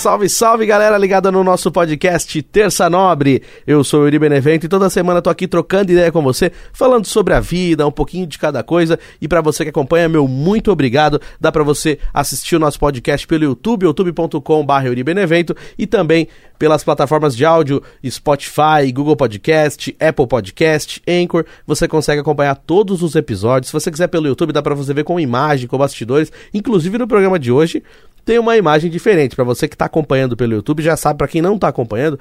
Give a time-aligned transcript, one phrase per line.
[0.00, 3.42] Salve, salve galera ligada no nosso podcast Terça Nobre.
[3.66, 7.04] Eu sou o Yuri Benevento e toda semana tô aqui trocando ideia com você, falando
[7.04, 8.98] sobre a vida, um pouquinho de cada coisa.
[9.20, 11.20] E para você que acompanha, meu muito obrigado.
[11.38, 17.34] Dá para você assistir o nosso podcast pelo YouTube, youtube.com.br Benevento e também pelas plataformas
[17.34, 21.44] de áudio Spotify, Google Podcast, Apple Podcast, Anchor.
[21.66, 23.68] Você consegue acompanhar todos os episódios.
[23.68, 26.32] Se você quiser pelo YouTube, dá para você ver com imagem, com bastidores.
[26.52, 27.82] Inclusive no programa de hoje,
[28.24, 29.34] tem uma imagem diferente.
[29.34, 32.18] Para você que está acompanhando pelo YouTube, já sabe, para quem não está acompanhando,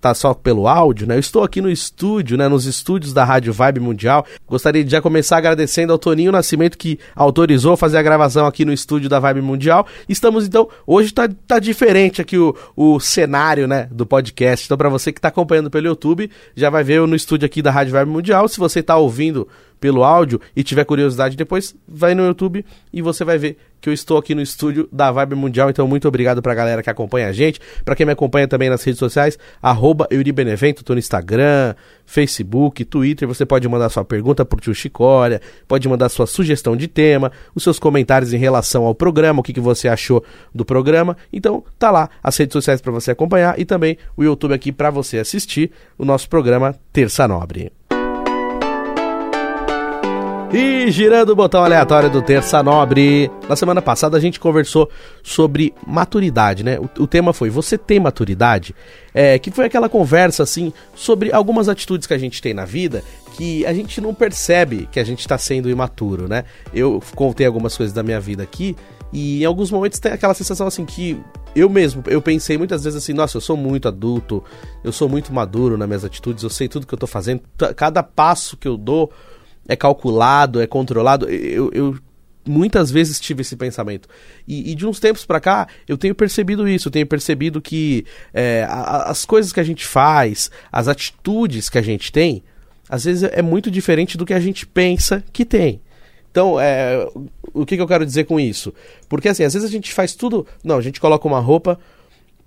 [0.00, 1.16] tá só pelo áudio, né?
[1.16, 2.48] Eu estou aqui no estúdio, né?
[2.48, 4.24] Nos estúdios da Rádio Vibe Mundial.
[4.46, 8.72] Gostaria de já começar agradecendo ao Toninho Nascimento que autorizou fazer a gravação aqui no
[8.72, 9.86] estúdio da Vibe Mundial.
[10.08, 13.88] Estamos então, hoje tá, tá diferente aqui o, o cenário, né?
[13.90, 14.66] Do podcast.
[14.66, 17.60] Então, para você que está acompanhando pelo YouTube, já vai ver eu no estúdio aqui
[17.60, 18.48] da Rádio Vibe Mundial.
[18.48, 19.48] Se você está ouvindo
[19.80, 23.92] pelo áudio e tiver curiosidade depois, vai no YouTube e você vai ver que eu
[23.92, 25.70] estou aqui no estúdio da Vibe Mundial.
[25.70, 27.60] Então, muito obrigado pra galera que acompanha a gente.
[27.84, 33.28] Para quem me acompanha também nas redes sociais, arroba Euribenevento, tô no Instagram, Facebook, Twitter.
[33.28, 37.62] Você pode mandar sua pergunta pro tio Chicória, pode mandar sua sugestão de tema, os
[37.62, 41.16] seus comentários em relação ao programa, o que, que você achou do programa.
[41.32, 44.90] Então, tá lá as redes sociais para você acompanhar e também o YouTube aqui para
[44.90, 47.77] você assistir o nosso programa Terça Nobre.
[50.50, 53.30] E girando o botão aleatório do Terça Nobre.
[53.46, 54.90] Na semana passada a gente conversou
[55.22, 56.78] sobre maturidade, né?
[56.78, 58.74] O, o tema foi Você tem maturidade?
[59.12, 63.04] É, que foi aquela conversa assim sobre algumas atitudes que a gente tem na vida
[63.38, 66.44] que a gente não percebe que a gente está sendo imaturo, né?
[66.72, 68.74] Eu contei algumas coisas da minha vida aqui
[69.12, 71.20] e em alguns momentos tem aquela sensação assim que
[71.54, 74.42] eu mesmo, eu pensei muitas vezes assim, nossa, eu sou muito adulto,
[74.82, 77.42] eu sou muito maduro nas minhas atitudes, eu sei tudo que eu tô fazendo,
[77.76, 79.10] cada passo que eu dou
[79.68, 81.28] é calculado, é controlado.
[81.28, 81.98] Eu, eu
[82.48, 84.08] muitas vezes tive esse pensamento.
[84.46, 86.88] E, e de uns tempos para cá, eu tenho percebido isso.
[86.88, 91.82] Eu tenho percebido que é, as coisas que a gente faz, as atitudes que a
[91.82, 92.42] gente tem,
[92.88, 95.80] às vezes é muito diferente do que a gente pensa que tem.
[96.30, 97.06] Então, é,
[97.52, 98.72] o que, que eu quero dizer com isso?
[99.08, 100.46] Porque assim, às vezes a gente faz tudo.
[100.64, 101.78] Não, a gente coloca uma roupa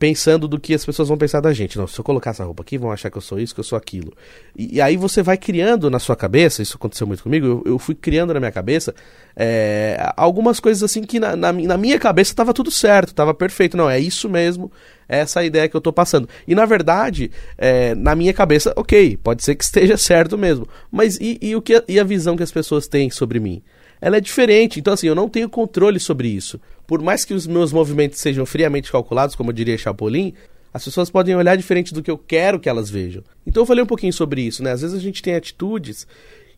[0.02, 1.78] pensando do que as pessoas vão pensar da gente.
[1.78, 3.64] Não, se eu colocar essa roupa aqui, vão achar que eu sou isso, que eu
[3.64, 4.12] sou aquilo.
[4.58, 7.78] E, e aí você vai criando na sua cabeça, isso aconteceu muito comigo, eu, eu
[7.78, 8.96] fui criando na minha cabeça
[9.36, 13.78] é, algumas coisas assim que na, na, na minha cabeça estava tudo certo, estava perfeito.
[13.78, 14.72] Não, é isso mesmo,
[15.08, 16.28] é essa ideia que eu estou passando.
[16.48, 20.68] E na verdade, é, na minha cabeça, ok, pode ser que esteja certo mesmo.
[20.92, 23.62] Mas e, e, o que, e a visão que as pessoas têm sobre mim?
[24.02, 24.80] Ela é diferente.
[24.80, 26.60] Então, assim, eu não tenho controle sobre isso.
[26.88, 30.34] Por mais que os meus movimentos sejam friamente calculados, como diria Chapolin,
[30.74, 33.24] as pessoas podem olhar diferente do que eu quero que elas vejam.
[33.46, 34.72] Então eu falei um pouquinho sobre isso, né?
[34.72, 36.08] Às vezes a gente tem atitudes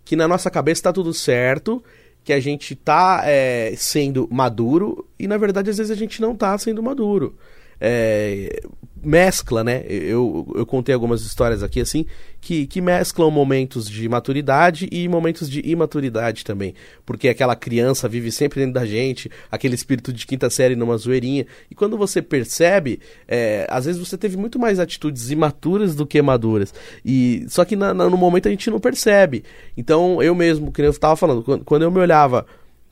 [0.06, 1.84] que na nossa cabeça está tudo certo,
[2.24, 6.34] que a gente está é, sendo maduro, e na verdade às vezes a gente não
[6.34, 7.36] está sendo maduro.
[7.82, 8.62] É,
[9.04, 9.84] mescla, né?
[9.88, 12.06] Eu, eu contei algumas histórias aqui assim
[12.40, 16.74] que, que mesclam momentos de maturidade e momentos de imaturidade também.
[17.06, 21.46] Porque aquela criança vive sempre dentro da gente, aquele espírito de quinta série numa zoeirinha.
[21.72, 26.22] E quando você percebe, é, às vezes você teve muito mais atitudes imaturas do que
[26.22, 26.74] maduras.
[27.06, 29.44] E Só que na, na, no momento a gente não percebe.
[29.78, 32.46] Então eu mesmo, que eu estava falando, quando, quando eu me olhava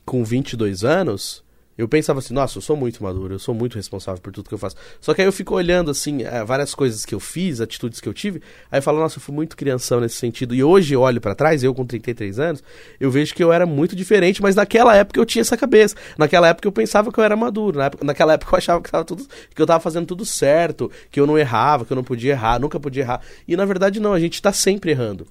[0.04, 1.44] com 22 anos
[1.76, 4.54] eu pensava assim, nossa, eu sou muito maduro, eu sou muito responsável por tudo que
[4.54, 4.76] eu faço.
[5.00, 8.08] Só que aí eu fico olhando, assim, eh, várias coisas que eu fiz, atitudes que
[8.08, 10.54] eu tive, aí eu falo, nossa, eu fui muito crianção nesse sentido.
[10.54, 12.62] E hoje eu olho para trás, eu com 33 anos,
[13.00, 15.96] eu vejo que eu era muito diferente, mas naquela época eu tinha essa cabeça.
[16.18, 19.26] Naquela época eu pensava que eu era maduro, naquela época eu achava que, tava tudo,
[19.54, 22.60] que eu tava fazendo tudo certo, que eu não errava, que eu não podia errar,
[22.60, 23.20] nunca podia errar.
[23.48, 25.26] E na verdade não, a gente tá sempre errando.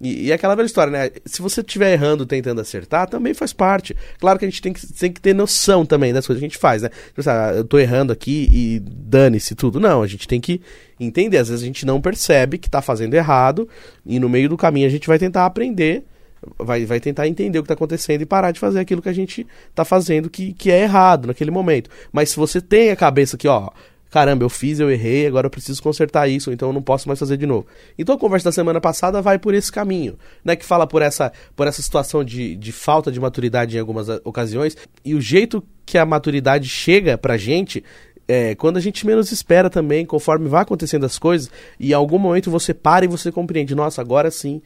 [0.00, 1.10] E, e aquela velha história, né?
[1.24, 3.96] Se você estiver errando tentando acertar, também faz parte.
[4.18, 6.48] Claro que a gente tem que, tem que ter noção também das coisas que a
[6.48, 6.88] gente faz, né?
[6.88, 9.80] Tipo assim, ah, eu tô errando aqui e dane-se tudo.
[9.80, 10.60] Não, a gente tem que
[11.00, 11.38] entender.
[11.38, 13.68] Às vezes a gente não percebe que tá fazendo errado
[14.04, 16.04] e no meio do caminho a gente vai tentar aprender,
[16.58, 19.14] vai, vai tentar entender o que tá acontecendo e parar de fazer aquilo que a
[19.14, 21.88] gente tá fazendo que, que é errado naquele momento.
[22.12, 23.70] Mas se você tem a cabeça que, ó,
[24.10, 27.18] caramba, eu fiz, eu errei, agora eu preciso consertar isso, então eu não posso mais
[27.18, 27.66] fazer de novo.
[27.98, 30.56] Então a conversa da semana passada vai por esse caminho, né?
[30.56, 34.76] Que fala por essa, por essa situação de, de falta de maturidade em algumas ocasiões,
[35.04, 37.84] e o jeito que a maturidade chega pra gente
[38.28, 42.18] é, quando a gente menos espera também, conforme vai acontecendo as coisas, e em algum
[42.18, 44.60] momento você para e você compreende, nossa, agora sim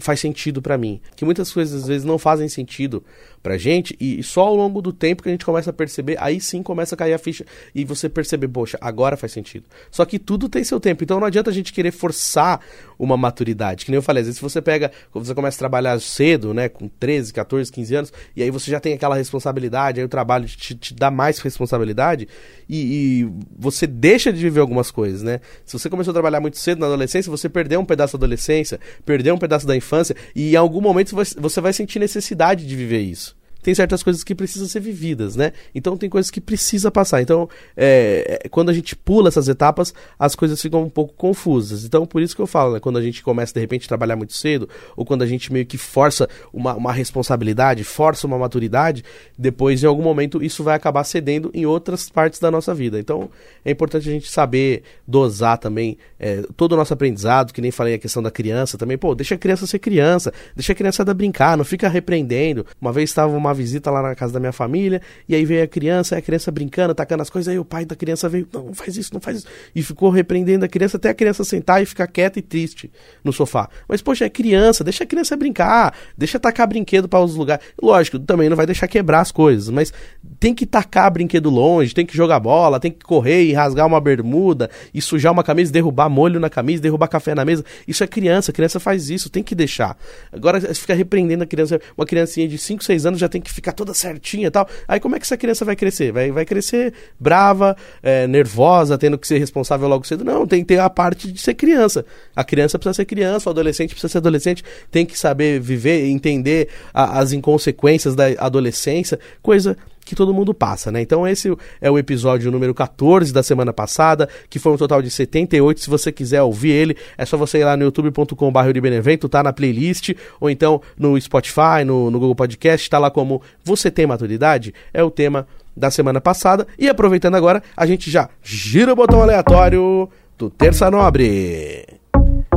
[0.00, 1.00] faz sentido para mim.
[1.14, 3.04] Que muitas coisas às vezes não fazem sentido
[3.42, 6.40] pra gente e só ao longo do tempo que a gente começa a perceber, aí
[6.40, 7.44] sim começa a cair a ficha
[7.74, 9.64] e você perceber, poxa, agora faz sentido.
[9.90, 12.60] Só que tudo tem seu tempo, então não adianta a gente querer forçar
[12.98, 13.84] uma maturidade.
[13.84, 16.88] Que nem eu falei, às vezes você pega, você começa a trabalhar cedo, né, com
[16.88, 20.74] 13, 14, 15 anos, e aí você já tem aquela responsabilidade, aí o trabalho te,
[20.74, 22.28] te dá mais responsabilidade
[22.68, 25.40] e, e, você deixa de viver algumas coisas, né?
[25.64, 28.78] Se você começou a trabalhar muito cedo na adolescência, você perdeu um pedaço da adolescência,
[29.04, 33.00] perdeu um pedaço da infância e em algum momento você vai sentir necessidade de viver
[33.00, 33.29] isso
[33.62, 35.52] tem certas coisas que precisam ser vividas, né?
[35.74, 37.22] Então tem coisas que precisa passar.
[37.22, 41.84] Então, é, é, quando a gente pula essas etapas, as coisas ficam um pouco confusas.
[41.84, 42.80] Então, por isso que eu falo, né?
[42.80, 45.66] Quando a gente começa, de repente, a trabalhar muito cedo, ou quando a gente meio
[45.66, 49.04] que força uma, uma responsabilidade, força uma maturidade,
[49.38, 52.98] depois, em algum momento, isso vai acabar cedendo em outras partes da nossa vida.
[52.98, 53.30] Então,
[53.64, 57.94] é importante a gente saber dosar também é, todo o nosso aprendizado, que nem falei
[57.94, 58.96] a questão da criança também.
[58.96, 62.64] Pô, deixa a criança ser criança, deixa a criança brincar, não fica repreendendo.
[62.80, 65.64] Uma vez estava uma uma visita lá na casa da minha família, e aí veio
[65.64, 68.66] a criança, a criança brincando, tacando as coisas, aí o pai da criança veio, não,
[68.66, 71.82] não faz isso, não faz isso, e ficou repreendendo a criança até a criança sentar
[71.82, 72.90] e ficar quieta e triste
[73.24, 73.68] no sofá.
[73.88, 77.64] Mas, poxa, é criança, deixa a criança brincar, deixa tacar brinquedo para os lugares.
[77.80, 79.92] Lógico, também não vai deixar quebrar as coisas, mas
[80.38, 84.00] tem que tacar brinquedo longe, tem que jogar bola, tem que correr e rasgar uma
[84.00, 87.64] bermuda, e sujar uma camisa, derrubar molho na camisa, derrubar café na mesa.
[87.86, 89.96] Isso é criança, criança faz isso, tem que deixar.
[90.32, 93.72] Agora, fica repreendendo a criança, uma criancinha de 5, 6 anos já tem que ficar
[93.72, 94.68] toda certinha e tal.
[94.86, 96.12] Aí como é que essa criança vai crescer?
[96.12, 100.24] Vai, vai crescer brava, é, nervosa, tendo que ser responsável logo cedo?
[100.24, 102.04] Não, tem que ter a parte de ser criança.
[102.34, 106.68] A criança precisa ser criança, o adolescente precisa ser adolescente, tem que saber viver, entender
[106.92, 109.76] a, as inconsequências da adolescência, coisa
[110.10, 111.00] que todo mundo passa, né?
[111.00, 115.08] Então esse é o episódio número 14 da semana passada, que foi um total de
[115.08, 115.80] 78.
[115.80, 119.52] Se você quiser ouvir ele, é só você ir lá no youtube.com.br Benevento, tá na
[119.52, 120.10] playlist,
[120.40, 124.74] ou então no Spotify, no, no Google Podcast, tá lá como Você Tem Maturidade?
[124.92, 125.46] É o tema
[125.76, 126.66] da semana passada.
[126.76, 131.86] E aproveitando agora, a gente já gira o botão aleatório do Terça Nobre.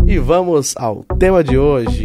[0.08, 2.04] E vamos ao tema de hoje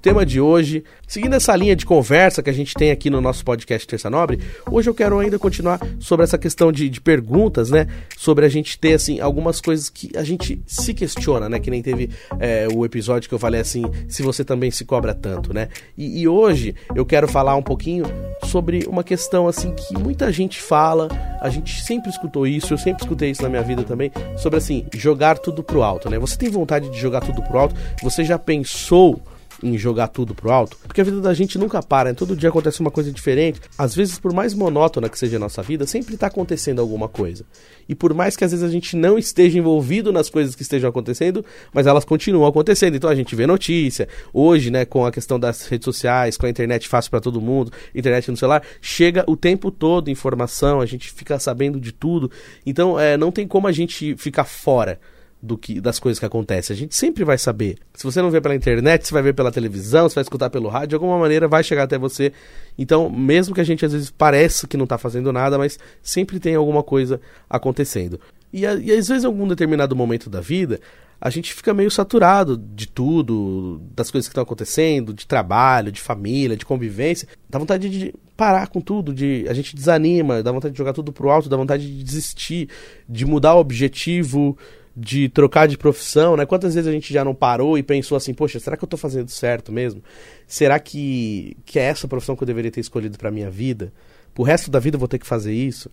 [0.00, 0.82] tema de hoje.
[1.06, 4.40] Seguindo essa linha de conversa que a gente tem aqui no nosso podcast Terça Nobre,
[4.70, 7.86] hoje eu quero ainda continuar sobre essa questão de, de perguntas, né?
[8.16, 11.58] Sobre a gente ter, assim, algumas coisas que a gente se questiona, né?
[11.58, 15.14] Que nem teve é, o episódio que eu falei assim, se você também se cobra
[15.14, 15.68] tanto, né?
[15.98, 18.04] E, e hoje eu quero falar um pouquinho
[18.44, 21.08] sobre uma questão, assim, que muita gente fala,
[21.40, 24.86] a gente sempre escutou isso, eu sempre escutei isso na minha vida também, sobre, assim,
[24.94, 26.18] jogar tudo pro alto, né?
[26.18, 27.74] Você tem vontade de jogar tudo pro alto?
[28.02, 29.20] Você já pensou
[29.62, 32.14] em jogar tudo pro alto, porque a vida da gente nunca para, né?
[32.14, 33.60] todo dia acontece uma coisa diferente.
[33.76, 37.44] Às vezes, por mais monótona que seja a nossa vida, sempre está acontecendo alguma coisa.
[37.88, 40.88] E por mais que às vezes a gente não esteja envolvido nas coisas que estejam
[40.88, 42.96] acontecendo, mas elas continuam acontecendo.
[42.96, 44.08] Então a gente vê notícia.
[44.32, 47.72] Hoje, né, com a questão das redes sociais, com a internet fácil para todo mundo,
[47.94, 52.30] internet no celular, chega o tempo todo informação, a gente fica sabendo de tudo.
[52.64, 54.98] Então, é, não tem como a gente ficar fora
[55.42, 56.74] do que das coisas que acontecem.
[56.74, 57.78] A gente sempre vai saber.
[57.94, 60.68] Se você não vê pela internet, você vai ver pela televisão, você vai escutar pelo
[60.68, 62.32] rádio, de alguma maneira vai chegar até você.
[62.78, 66.38] Então, mesmo que a gente às vezes pareça que não está fazendo nada, mas sempre
[66.38, 68.20] tem alguma coisa acontecendo.
[68.52, 70.80] E, e às vezes, em algum determinado momento da vida,
[71.20, 76.00] a gente fica meio saturado de tudo, das coisas que estão acontecendo, de trabalho, de
[76.00, 77.28] família, de convivência.
[77.48, 81.12] Dá vontade de parar com tudo, de a gente desanima, dá vontade de jogar tudo
[81.12, 82.70] pro alto, dá vontade de desistir,
[83.06, 84.56] de mudar o objetivo,
[85.00, 86.44] de trocar de profissão, né?
[86.44, 88.98] Quantas vezes a gente já não parou e pensou assim, poxa, será que eu estou
[88.98, 90.02] fazendo certo mesmo?
[90.46, 93.90] Será que, que é essa profissão que eu deveria ter escolhido para minha vida?
[94.34, 95.90] Pro resto da vida eu vou ter que fazer isso?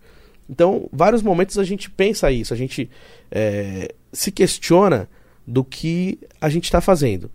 [0.49, 2.89] Então, vários momentos a gente pensa isso, a gente
[3.31, 5.09] é, se questiona
[5.45, 7.31] do que a gente está fazendo.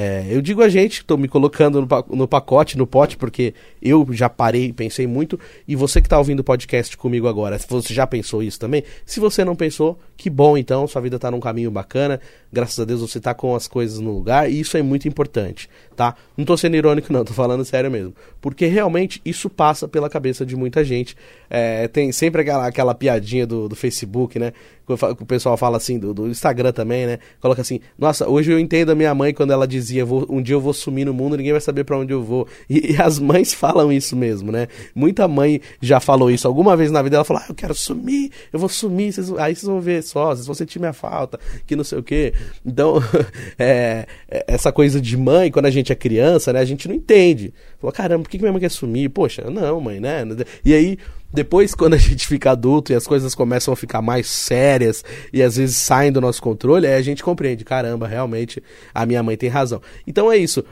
[0.00, 3.52] É, eu digo a gente, estou me colocando no, pacote, no pote, porque
[3.82, 5.40] eu já parei pensei muito.
[5.66, 8.84] E você que está ouvindo o podcast comigo agora, você já pensou isso também?
[9.04, 12.20] Se você não pensou, que bom então, sua vida está num caminho bacana.
[12.52, 15.68] Graças a Deus você está com as coisas no lugar e isso é muito importante,
[15.96, 16.14] tá?
[16.36, 18.14] Não estou sendo irônico, não, estou falando sério mesmo.
[18.40, 21.16] Porque realmente isso passa pela cabeça de muita gente.
[21.50, 24.52] É, tem sempre aquela, aquela piadinha do, do Facebook, né?
[24.94, 27.18] O pessoal fala assim, do, do, Instagram também, né?
[27.40, 30.60] Coloca assim, nossa, hoje eu entendo a minha mãe quando ela dizia, um dia eu
[30.60, 32.46] vou sumir no mundo, ninguém vai saber para onde eu vou.
[32.68, 34.68] E, e, as mães falam isso mesmo, né?
[34.94, 38.30] Muita mãe já falou isso alguma vez na vida, ela falou, ah, eu quero sumir,
[38.52, 41.76] eu vou sumir, vocês, aí vocês vão ver só, vocês vão sentir minha falta, que
[41.76, 42.32] não sei o quê.
[42.64, 43.02] Então,
[43.58, 46.60] é, é, essa coisa de mãe, quando a gente é criança, né?
[46.60, 47.52] A gente não entende.
[47.80, 49.08] Falou, caramba, por que minha mãe quer sumir?
[49.10, 50.24] Poxa, não, mãe, né?
[50.64, 50.98] E aí
[51.32, 55.42] Depois, quando a gente fica adulto e as coisas começam a ficar mais sérias e
[55.42, 58.62] às vezes saem do nosso controle, aí a gente compreende, caramba, realmente
[58.94, 59.80] a minha mãe tem razão.
[60.06, 60.64] Então é isso.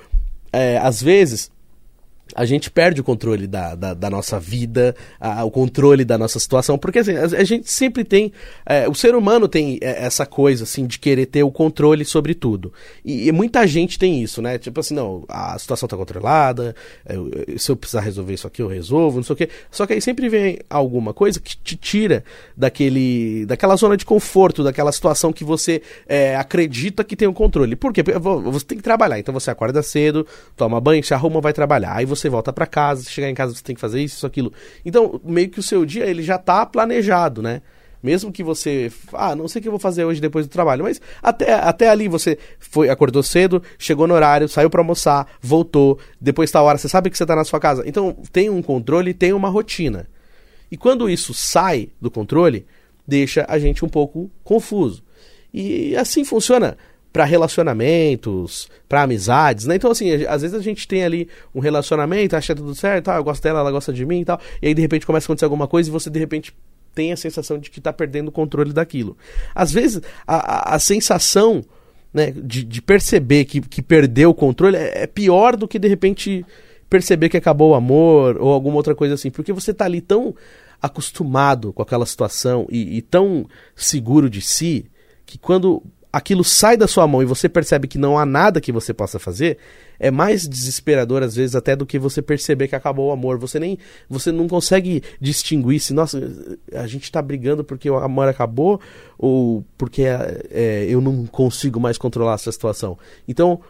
[0.52, 1.50] É, às vezes
[2.35, 6.38] a gente perde o controle da, da, da nossa vida, a, o controle da nossa
[6.38, 8.33] situação, porque assim, a, a gente sempre tem,
[8.64, 12.35] é, o ser humano tem é, essa coisa assim de querer ter o controle sobre
[12.35, 12.73] tudo,
[13.04, 16.75] e, e, muita gente tem isso, né, tipo assim, não, a situação tá controlada,
[17.09, 19.92] eu, se eu precisar resolver isso aqui eu resolvo, não sei o que, só que
[19.92, 22.25] aí sempre vem alguma coisa que te tira
[22.56, 27.76] daquele, daquela zona de conforto, daquela situação que você é, acredita que tem o controle,
[27.76, 28.02] por quê?
[28.02, 31.95] Porque você tem que trabalhar, então você acorda cedo, toma banho, se arruma, vai trabalhar,
[31.95, 34.26] aí você você volta para casa, chegar em casa você tem que fazer isso, isso,
[34.26, 34.52] aquilo.
[34.85, 37.62] Então, meio que o seu dia ele já tá planejado, né?
[38.02, 40.85] Mesmo que você, ah, não sei o que eu vou fazer hoje depois do trabalho,
[40.85, 45.99] mas até, até ali você foi, acordou cedo, chegou no horário, saiu para almoçar, voltou,
[46.20, 47.82] depois tá a hora, você sabe que você tá na sua casa.
[47.87, 50.08] Então, tem um controle, tem uma rotina.
[50.70, 52.66] E quando isso sai do controle,
[53.06, 55.02] deixa a gente um pouco confuso.
[55.52, 56.76] E assim funciona
[57.16, 59.76] para relacionamentos, para amizades, né?
[59.76, 63.25] Então, assim, às vezes a gente tem ali um relacionamento, acha tudo certo, ah, eu
[63.25, 65.46] gosto dela, ela gosta de mim e tal, e aí de repente começa a acontecer
[65.46, 66.54] alguma coisa e você de repente
[66.94, 69.16] tem a sensação de que está perdendo o controle daquilo.
[69.54, 71.64] Às vezes, a, a, a sensação
[72.12, 75.88] né, de, de, perceber que, que perdeu o controle é, é pior do que de
[75.88, 76.44] repente
[76.90, 80.35] perceber que acabou o amor ou alguma outra coisa assim, porque você está ali tão
[80.82, 84.85] acostumado com aquela situação e, e tão seguro de si
[85.25, 85.82] que quando
[86.12, 89.18] aquilo sai da sua mão e você percebe que não há nada que você possa
[89.18, 89.58] fazer,
[89.98, 93.38] é mais desesperador às vezes até do que você perceber que acabou o amor.
[93.38, 96.20] Você nem você não consegue distinguir se nossa
[96.72, 98.80] a gente está brigando porque o amor acabou
[99.18, 102.98] ou porque é, eu não consigo mais controlar essa situação.
[103.26, 103.60] Então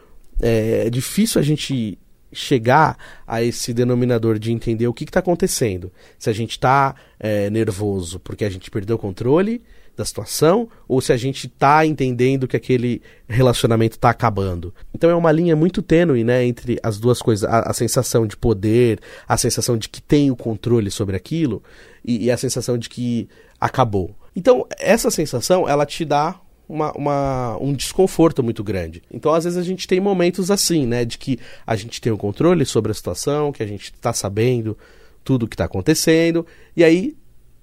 [0.41, 1.97] é, é difícil a gente
[2.31, 5.91] chegar a esse denominador de entender o que está acontecendo.
[6.19, 9.61] Se a gente está é, nervoso porque a gente perdeu o controle
[9.97, 14.73] da situação ou se a gente está entendendo que aquele relacionamento está acabando.
[14.93, 18.37] Então é uma linha muito tênue, né, entre as duas coisas, a, a, sensação de
[18.37, 21.63] poder, a sensação de que tem o controle sobre aquilo
[22.05, 23.27] e, e, a sensação de que
[23.59, 24.15] acabou.
[24.35, 26.39] Então essa sensação ela te dá
[26.69, 29.01] uma, uma, um desconforto muito grande.
[29.09, 31.05] Então, às vezes, a gente tem momentos assim, né?
[31.05, 34.77] De que a gente tem o controle sobre a situação, que a gente está sabendo
[35.23, 37.15] tudo o que está acontecendo, e aí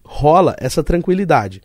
[0.04, 1.62] rola essa tranquilidade.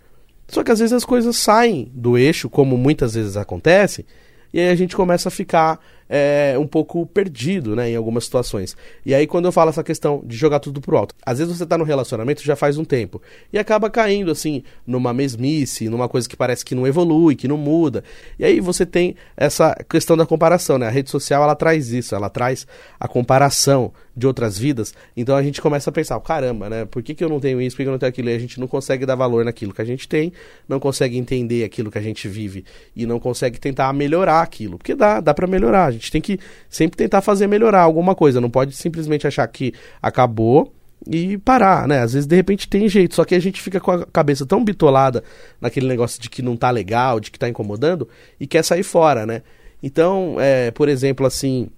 [0.50, 4.06] Só que às vezes as coisas saem do eixo, como muitas vezes acontece,
[4.52, 5.80] e aí a gente começa a ficar
[6.10, 8.76] é, um pouco perdido, né, em algumas situações.
[9.06, 11.66] E aí quando eu falo essa questão de jogar tudo pro alto, às vezes você
[11.66, 13.22] tá no relacionamento já faz um tempo
[13.54, 17.58] e acaba caindo assim numa mesmice, numa coisa que parece que não evolui, que não
[17.58, 18.04] muda.
[18.40, 20.88] E aí você tem essa questão da comparação, né?
[20.88, 22.66] A rede social ela traz isso, ela traz
[23.00, 24.94] a comparação de outras vidas.
[25.16, 26.86] Então a gente começa a pensar, caramba, né?
[26.86, 27.76] Por que, que eu não tenho isso?
[27.76, 28.30] Por que eu não tenho aquilo?
[28.30, 30.34] E a gente não consegue dar valor naquilo que a gente tem,
[30.68, 34.78] não consegue entender aquilo que a gente vive e não consegue tentar melhorar aquilo.
[34.78, 35.92] Porque dá, dá para melhorar.
[36.00, 36.40] Gente tem que
[36.70, 38.42] sempre tentar fazer melhorar alguma coisa.
[38.42, 40.74] Não pode simplesmente achar que acabou
[41.08, 42.00] e parar, né?
[42.02, 44.64] Às vezes, de repente, tem jeito, só que a gente fica com a cabeça tão
[44.64, 45.24] bitolada
[45.62, 48.08] naquele negócio de que não tá legal, de que tá incomodando,
[48.40, 49.42] e quer sair fora, né?
[49.82, 51.70] Então, é, por exemplo, assim,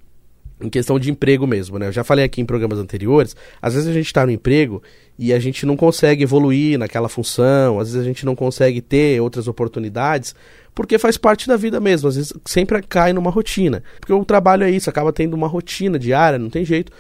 [0.60, 1.88] em questão de emprego mesmo, né?
[1.88, 4.82] Eu já falei aqui em programas anteriores, às vezes a gente está no emprego
[5.18, 9.22] e a gente não consegue evoluir naquela função, às vezes a gente não consegue ter
[9.22, 10.36] outras oportunidades,
[10.74, 13.84] porque faz parte da vida mesmo, às vezes sempre cai numa rotina.
[14.00, 16.92] Porque o trabalho é isso, acaba tendo uma rotina diária, não tem jeito.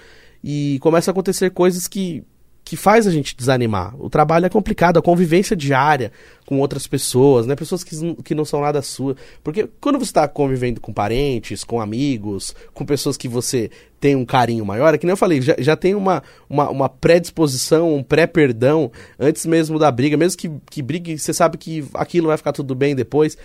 [0.44, 2.24] E começa a acontecer coisas que
[2.72, 3.94] que faz a gente desanimar.
[4.00, 6.10] O trabalho é complicado, a convivência diária
[6.46, 7.54] com outras pessoas, né?
[7.54, 9.18] Pessoas que, que não são nada sua.
[9.44, 14.24] Porque quando você está convivendo com parentes, com amigos, com pessoas que você tem um
[14.24, 18.02] carinho maior, é que nem eu falei, já, já tem uma, uma, uma predisposição, um
[18.02, 22.54] pré-perdão antes mesmo da briga, mesmo que, que brigue, você sabe que aquilo vai ficar
[22.54, 23.38] tudo bem depois,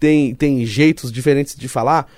[0.00, 2.10] tem, tem jeitos diferentes de falar.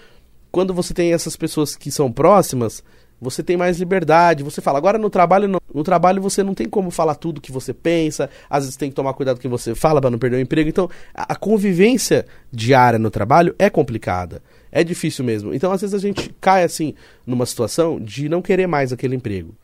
[0.53, 2.81] Quando você tem essas pessoas que são próximas,
[3.25, 4.79] você tem mais liberdade, você fala.
[4.79, 8.65] Agora no trabalho, no, trabalho você não tem como falar tudo que você pensa, às
[8.65, 10.69] vezes tem que tomar cuidado com o que você fala para não perder o emprego.
[10.69, 15.55] Então, a, convivência diária no trabalho é complicada, é difícil mesmo.
[15.55, 16.95] Então, às vezes a gente cai assim
[17.27, 19.55] numa situação de não querer mais aquele emprego.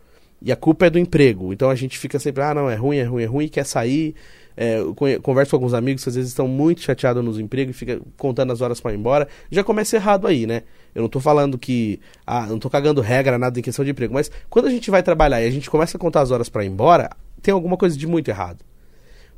[0.43, 1.53] E a culpa é do emprego.
[1.53, 4.15] Então a gente fica sempre, ah, não, é ruim, é ruim, é ruim, quer sair.
[4.57, 4.79] É,
[5.23, 8.53] converso com alguns amigos que às vezes estão muito chateados nos empregos e fica contando
[8.53, 9.29] as horas para ir embora.
[9.51, 10.63] Já começa errado aí, né?
[10.95, 12.01] Eu não tô falando que.
[12.27, 14.13] Ah, não tô cagando regra, nada em questão de emprego.
[14.13, 16.65] Mas quando a gente vai trabalhar e a gente começa a contar as horas para
[16.65, 18.65] ir embora, tem alguma coisa de muito errado.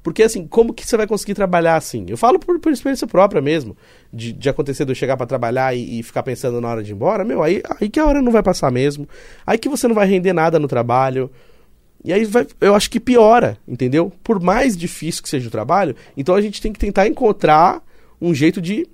[0.03, 2.05] Porque assim, como que você vai conseguir trabalhar assim?
[2.09, 3.77] Eu falo por, por experiência própria mesmo,
[4.13, 6.91] de, de acontecer de eu chegar para trabalhar e, e, ficar pensando na hora de
[6.91, 9.09] ir embora, meu, aí, aí que a hora não vai passar mesmo,
[9.47, 11.31] aí que você não vai render nada no trabalho,
[12.05, 14.13] E aí vai, eu acho que piora, entendeu?
[14.25, 17.83] Por mais difícil que seja o trabalho, então a gente tem que tentar encontrar
[18.21, 18.89] um jeito de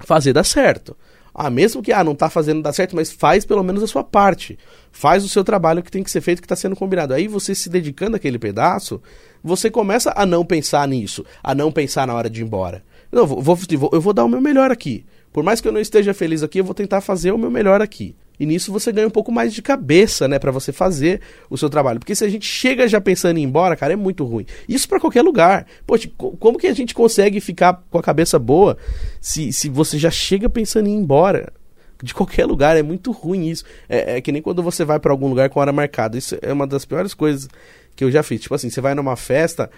[0.00, 0.96] fazer dar certo.
[1.34, 4.04] Ah, mesmo que ah, não está fazendo dar certo, mas faz pelo menos a sua
[4.04, 4.58] parte.
[4.90, 7.14] Faz o seu trabalho que tem que ser feito, que está sendo combinado.
[7.14, 9.00] Aí você se dedicando àquele pedaço,
[9.42, 12.84] você começa a não pensar nisso, a não pensar na hora de ir embora.
[13.10, 13.58] Não, vou, vou,
[13.92, 15.06] eu vou dar o meu melhor aqui.
[15.32, 17.80] Por mais que eu não esteja feliz aqui, eu vou tentar fazer o meu melhor
[17.80, 18.14] aqui.
[18.38, 21.68] E nisso você ganha um pouco mais de cabeça, né, para você fazer o seu
[21.70, 21.98] trabalho.
[21.98, 24.46] Porque se a gente chega já pensando em ir embora, cara, é muito ruim.
[24.68, 25.66] Isso para qualquer lugar.
[25.86, 28.76] Poxa, como que a gente consegue ficar com a cabeça boa
[29.20, 31.52] se, se você já chega pensando em ir embora?
[32.02, 33.64] De qualquer lugar, é muito ruim isso.
[33.88, 36.18] É, é que nem quando você vai para algum lugar com hora marcada.
[36.18, 37.48] Isso é uma das piores coisas
[37.94, 38.40] que eu já fiz.
[38.40, 39.70] Tipo assim, você vai numa festa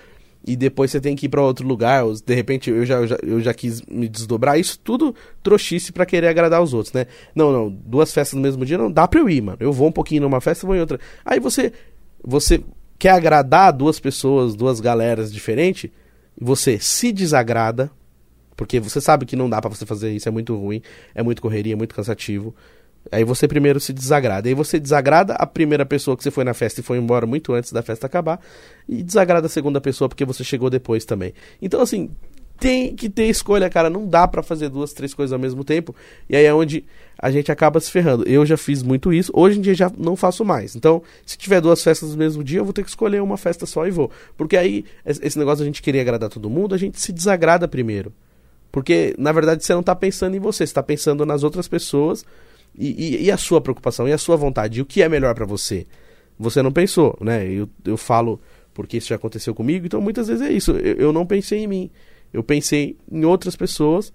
[0.46, 3.06] e depois você tem que ir para outro lugar, ou de repente eu já, eu
[3.06, 7.06] já, eu já quis me desdobrar, isso tudo trouxice para querer agradar os outros, né?
[7.34, 9.56] Não, não, duas festas no mesmo dia não dá pra eu ir, mano.
[9.60, 11.00] Eu vou um pouquinho numa festa, vou em outra.
[11.24, 11.72] Aí você
[12.22, 12.62] você
[12.98, 15.90] quer agradar duas pessoas, duas galeras diferentes,
[16.38, 17.90] você se desagrada,
[18.56, 20.82] porque você sabe que não dá para você fazer isso, é muito ruim,
[21.14, 22.54] é muito correria, é muito cansativo.
[23.12, 24.48] Aí você primeiro se desagrada.
[24.48, 27.52] Aí você desagrada a primeira pessoa que você foi na festa e foi embora muito
[27.52, 28.40] antes da festa acabar.
[28.88, 31.34] E desagrada a segunda pessoa porque você chegou depois também.
[31.60, 32.10] Então, assim,
[32.58, 33.90] tem que ter escolha, cara.
[33.90, 35.94] Não dá para fazer duas, três coisas ao mesmo tempo.
[36.28, 36.84] E aí é onde
[37.18, 38.26] a gente acaba se ferrando.
[38.26, 39.30] Eu já fiz muito isso.
[39.34, 40.74] Hoje em dia já não faço mais.
[40.74, 43.66] Então, se tiver duas festas no mesmo dia, eu vou ter que escolher uma festa
[43.66, 44.10] só e vou.
[44.36, 48.12] Porque aí, esse negócio a gente querer agradar todo mundo, a gente se desagrada primeiro.
[48.72, 52.24] Porque, na verdade, você não tá pensando em você, você tá pensando nas outras pessoas
[52.76, 55.34] e, e, e, a sua preocupação, e a sua vontade, e o que é melhor
[55.34, 55.86] para você?
[56.38, 57.46] Você não pensou, né?
[57.46, 58.40] Eu, eu falo
[58.72, 60.72] porque isso já aconteceu comigo, então muitas vezes é isso.
[60.72, 61.90] Eu, eu não pensei em mim,
[62.32, 64.12] eu pensei em outras pessoas,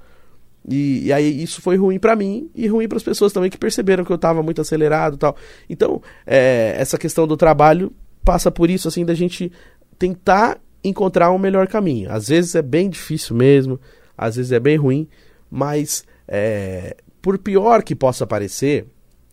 [0.67, 3.57] e, e aí isso foi ruim para mim e ruim para as pessoas também que
[3.57, 5.35] perceberam que eu estava muito acelerado tal.
[5.69, 7.91] Então, é, essa questão do trabalho
[8.23, 9.51] passa por isso, assim, da gente
[9.97, 12.11] tentar encontrar um melhor caminho.
[12.11, 13.79] Às vezes é bem difícil mesmo,
[14.17, 15.07] às vezes é bem ruim,
[15.49, 18.85] mas é, por pior que possa parecer,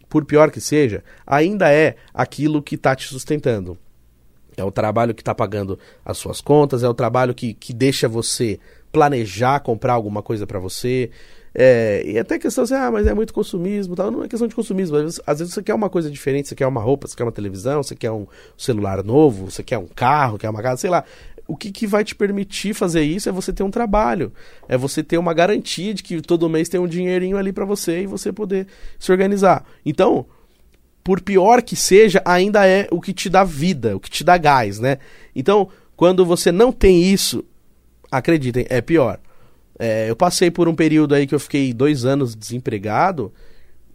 [0.08, 3.76] por pior que seja, ainda é aquilo que está te sustentando.
[4.56, 8.08] É o trabalho que está pagando as suas contas, é o trabalho que, que deixa
[8.08, 8.58] você
[8.90, 11.10] planejar comprar alguma coisa para você.
[11.54, 14.10] É, e até questão assim, ah, mas é muito consumismo tal.
[14.10, 14.96] Não é questão de consumismo.
[14.96, 17.24] Às vezes, às vezes, você quer uma coisa diferente, você quer uma roupa, você quer
[17.24, 18.26] uma televisão, você quer um
[18.56, 21.04] celular novo, você quer um carro, quer uma casa, sei lá
[21.46, 24.32] o que, que vai te permitir fazer isso é você ter um trabalho,
[24.68, 28.02] é você ter uma garantia de que todo mês tem um dinheirinho ali para você
[28.02, 28.66] e você poder
[28.98, 29.64] se organizar.
[29.84, 30.26] Então,
[31.04, 34.36] por pior que seja, ainda é o que te dá vida, o que te dá
[34.36, 34.98] gás, né?
[35.34, 37.44] Então, quando você não tem isso,
[38.10, 39.20] acreditem, é pior.
[39.78, 43.32] É, eu passei por um período aí que eu fiquei dois anos desempregado.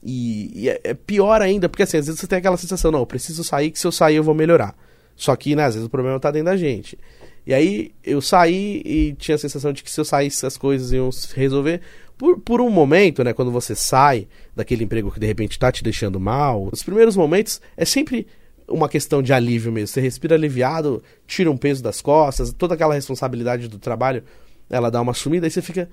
[0.04, 3.00] E, e é, é, pior ainda, porque assim, às vezes você tem aquela sensação, não,
[3.00, 4.76] eu preciso sair, que se eu sair eu vou melhorar.
[5.16, 6.98] Só que, né, às vezes o problema tá dentro da gente.
[7.46, 10.92] E aí eu saí e tinha a sensação de que se eu saísse as coisas
[10.92, 11.82] iam se resolver.
[12.18, 15.84] Por, por um momento, né, quando você sai daquele emprego que de repente está te
[15.84, 18.28] deixando mal, os primeiros momentos é sempre
[18.68, 19.88] uma questão de alívio mesmo.
[19.88, 24.24] Você respira aliviado, tira um peso das costas, toda aquela responsabilidade do trabalho,
[24.70, 25.90] ela dá uma sumida, aí você fica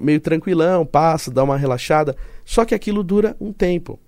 [0.00, 2.16] meio tranquilão, passa, dá uma relaxada.
[2.44, 3.98] Só que aquilo dura um tempo.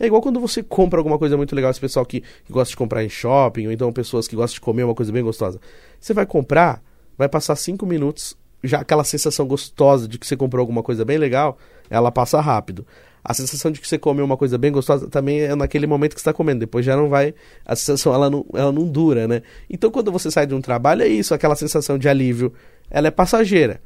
[0.00, 2.76] É igual quando você compra alguma coisa muito legal, esse pessoal que, que gosta de
[2.76, 5.60] comprar em shopping, ou então pessoas que gostam de comer uma coisa bem gostosa.
[6.00, 6.82] Você vai comprar,
[7.18, 8.34] vai passar cinco minutos,
[8.64, 11.58] já aquela sensação gostosa de que você comprou alguma coisa bem legal,
[11.90, 12.86] ela passa rápido.
[13.22, 16.20] A sensação de que você comeu uma coisa bem gostosa também é naquele momento que
[16.20, 16.60] está comendo.
[16.60, 17.34] Depois já não vai.
[17.66, 19.42] A sensação ela não, ela não dura, né?
[19.68, 22.54] Então quando você sai de um trabalho, é isso, aquela sensação de alívio.
[22.90, 23.82] Ela é passageira.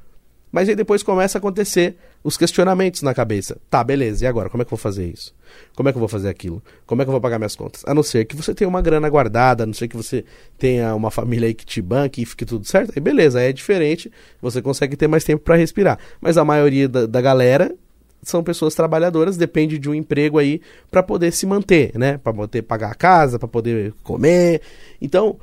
[0.54, 3.58] Mas aí depois começa a acontecer os questionamentos na cabeça.
[3.68, 4.48] Tá, beleza, e agora?
[4.48, 5.34] Como é que eu vou fazer isso?
[5.74, 6.62] Como é que eu vou fazer aquilo?
[6.86, 7.82] Como é que eu vou pagar minhas contas?
[7.84, 10.24] A não ser que você tenha uma grana guardada, a não ser que você
[10.56, 12.92] tenha uma família aí que te banque e fique tudo certo.
[12.94, 15.98] Aí beleza, aí é diferente, você consegue ter mais tempo para respirar.
[16.20, 17.74] Mas a maioria da, da galera
[18.22, 22.16] são pessoas trabalhadoras, depende de um emprego aí para poder se manter, né?
[22.16, 24.60] Para poder pagar a casa, para poder comer.
[25.02, 25.36] Então,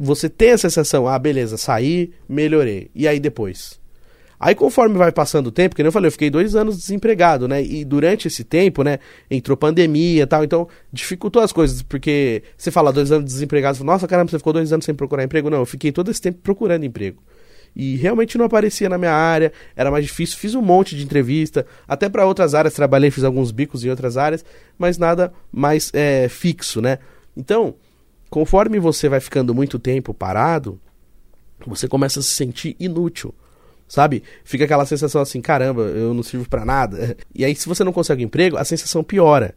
[0.00, 2.90] você tem a sensação, ah, beleza, saí, melhorei.
[2.94, 3.77] E aí depois?
[4.40, 7.62] Aí conforme vai passando o tempo, que eu falei, eu fiquei dois anos desempregado, né?
[7.62, 12.70] E durante esse tempo, né, entrou pandemia e tal, então dificultou as coisas, porque você
[12.70, 15.50] fala dois anos desempregado, nossa caramba, você ficou dois anos sem procurar emprego?
[15.50, 17.20] Não, eu fiquei todo esse tempo procurando emprego.
[17.74, 21.66] E realmente não aparecia na minha área, era mais difícil, fiz um monte de entrevista,
[21.86, 24.44] até para outras áreas, trabalhei, fiz alguns bicos em outras áreas,
[24.78, 26.98] mas nada mais é, fixo, né?
[27.36, 27.74] Então,
[28.30, 30.80] conforme você vai ficando muito tempo parado,
[31.66, 33.34] você começa a se sentir inútil
[33.88, 34.22] sabe?
[34.44, 37.16] Fica aquela sensação assim, caramba, eu não sirvo para nada.
[37.34, 39.54] E aí, se você não consegue emprego, a sensação piora.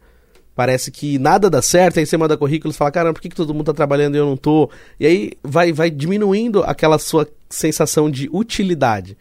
[0.54, 3.36] Parece que nada dá certo, aí você manda currículos e fala, caramba, por que, que
[3.36, 4.70] todo mundo tá trabalhando e eu não tô?
[5.00, 9.16] E aí vai, vai diminuindo aquela sua sensação de utilidade.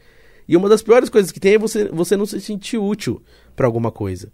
[0.47, 3.21] E uma das piores coisas que tem é você, você não se sentir útil
[3.55, 4.31] para alguma coisa.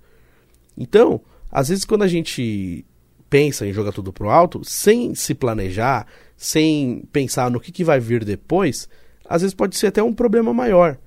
[0.75, 2.83] Então, às vezes quando a gente
[3.29, 7.99] pensa em jogar tudo pro alto, sem se planejar, sem pensar no que, que vai
[7.99, 8.89] vir depois,
[9.29, 10.97] às vezes pode ser até um problema maior,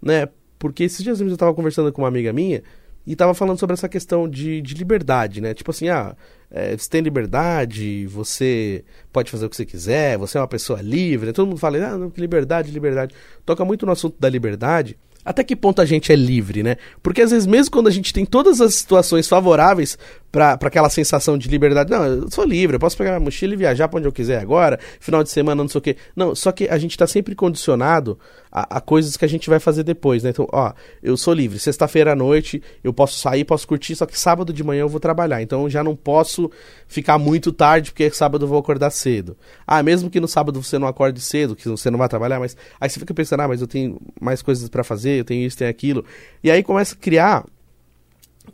[0.00, 0.28] né?
[0.58, 2.62] Porque esses dias eu estava conversando com uma amiga minha
[3.06, 5.54] e estava falando sobre essa questão de, de liberdade, né?
[5.54, 6.16] Tipo assim, ah,
[6.50, 10.80] é, você tem liberdade, você pode fazer o que você quiser, você é uma pessoa
[10.82, 11.26] livre.
[11.26, 11.32] Né?
[11.32, 13.14] Todo mundo fala, ah, liberdade, liberdade.
[13.44, 16.76] Toca muito no assunto da liberdade, até que ponto a gente é livre, né?
[17.02, 19.98] Porque às vezes, mesmo quando a gente tem todas as situações favoráveis
[20.36, 23.56] para aquela sensação de liberdade, não, eu sou livre, eu posso pegar minha mochila e
[23.56, 25.96] viajar para onde eu quiser agora, final de semana, não sei o quê.
[26.14, 28.18] Não, só que a gente está sempre condicionado
[28.52, 30.28] a, a, coisas que a gente vai fazer depois, né?
[30.28, 34.20] Então, ó, eu sou livre, sexta-feira à noite eu posso sair, posso curtir, só que
[34.20, 36.50] sábado de manhã eu vou trabalhar, então eu já não posso
[36.86, 39.38] ficar muito tarde porque sábado eu vou acordar cedo.
[39.66, 42.54] Ah, mesmo que no sábado você não acorde cedo, que você não vai trabalhar, mas
[42.78, 45.56] aí você fica pensando, ah, mas eu tenho mais coisas para fazer, eu tenho isso,
[45.56, 46.04] tenho aquilo.
[46.44, 47.42] E aí começa a criar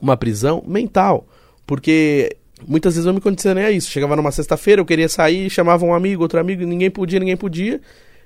[0.00, 1.26] uma prisão mental.
[1.66, 3.90] Porque muitas vezes eu me condicionei a isso.
[3.90, 7.80] Chegava numa sexta-feira, eu queria sair, chamava um amigo, outro amigo, ninguém podia, ninguém podia.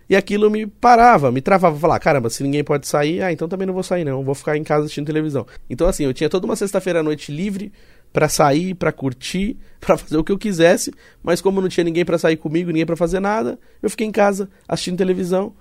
[0.08, 1.76] E aquilo me parava, me travava.
[1.78, 4.56] Falar, caramba, se ninguém pode sair, ah, então também não vou sair não, vou ficar
[4.56, 5.46] em casa assistindo televisão.
[5.68, 7.72] Então assim, eu tinha toda uma sexta-feira à noite livre
[8.12, 12.04] para sair, para curtir, para fazer o que eu quisesse, mas como não tinha ninguém
[12.04, 15.52] para sair comigo, ninguém para fazer nada, eu fiquei em casa assistindo televisão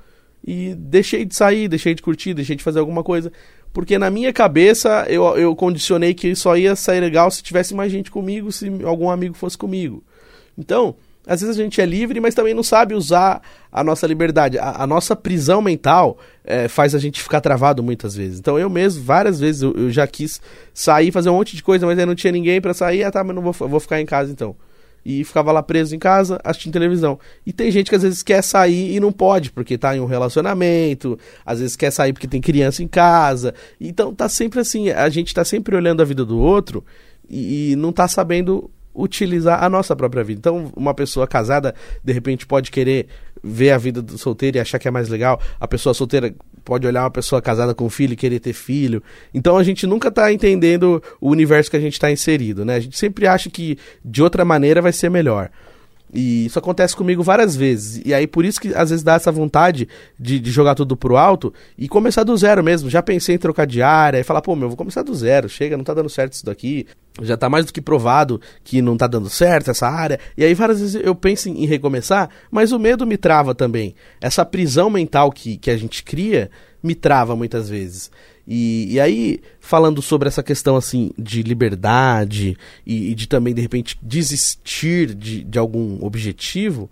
[0.45, 3.31] e deixei de sair, deixei de curtir, deixei de fazer alguma coisa.
[3.75, 7.91] Porque na minha cabeça eu, eu condicionei que só ia sair legal se tivesse mais
[7.91, 10.01] gente comigo, se algum amigo fosse comigo.
[10.57, 10.95] Então,
[11.27, 14.57] às vezes a gente é livre, mas também não sabe usar a nossa liberdade.
[14.57, 18.39] A, a nossa prisão mental é, faz a gente ficar travado muitas vezes.
[18.39, 20.39] Então eu mesmo, várias vezes, eu, eu já quis
[20.73, 23.03] sair, fazer um monte de coisa, mas aí não tinha ninguém para sair.
[23.03, 24.55] Ah, tá, mas não vou, vou ficar em casa então
[25.05, 27.19] e ficava lá preso em casa assistindo televisão.
[27.45, 30.05] E tem gente que às vezes quer sair e não pode, porque tá em um
[30.05, 33.53] relacionamento, às vezes quer sair porque tem criança em casa.
[33.79, 36.83] Então tá sempre assim, a gente tá sempre olhando a vida do outro
[37.29, 40.39] e, e não tá sabendo utilizar a nossa própria vida.
[40.39, 43.07] Então, uma pessoa casada, de repente, pode querer
[43.43, 45.39] ver a vida do solteiro e achar que é mais legal.
[45.59, 46.33] A pessoa solteira
[46.65, 49.01] pode olhar uma pessoa casada com filho e querer ter filho.
[49.33, 52.75] Então, a gente nunca está entendendo o universo que a gente está inserido, né?
[52.75, 55.49] A gente sempre acha que de outra maneira vai ser melhor.
[56.13, 58.01] E isso acontece comigo várias vezes.
[58.05, 59.87] E aí, por isso que às vezes dá essa vontade
[60.19, 62.89] de, de, jogar tudo pro alto e começar do zero mesmo.
[62.89, 65.49] Já pensei em trocar de área e falar, pô, meu, vou começar do zero.
[65.49, 66.87] Chega, não tá dando certo isso daqui.
[67.21, 70.19] Já tá mais do que provado que não tá dando certo essa área.
[70.37, 73.95] E aí, várias vezes eu penso em recomeçar, mas o medo me trava também.
[74.21, 76.49] Essa prisão mental que, que a gente cria
[76.81, 78.11] me trava muitas vezes.
[78.47, 83.61] E, e aí, falando sobre essa questão assim de liberdade e, e de também, de
[83.61, 86.89] repente, desistir de, de algum objetivo,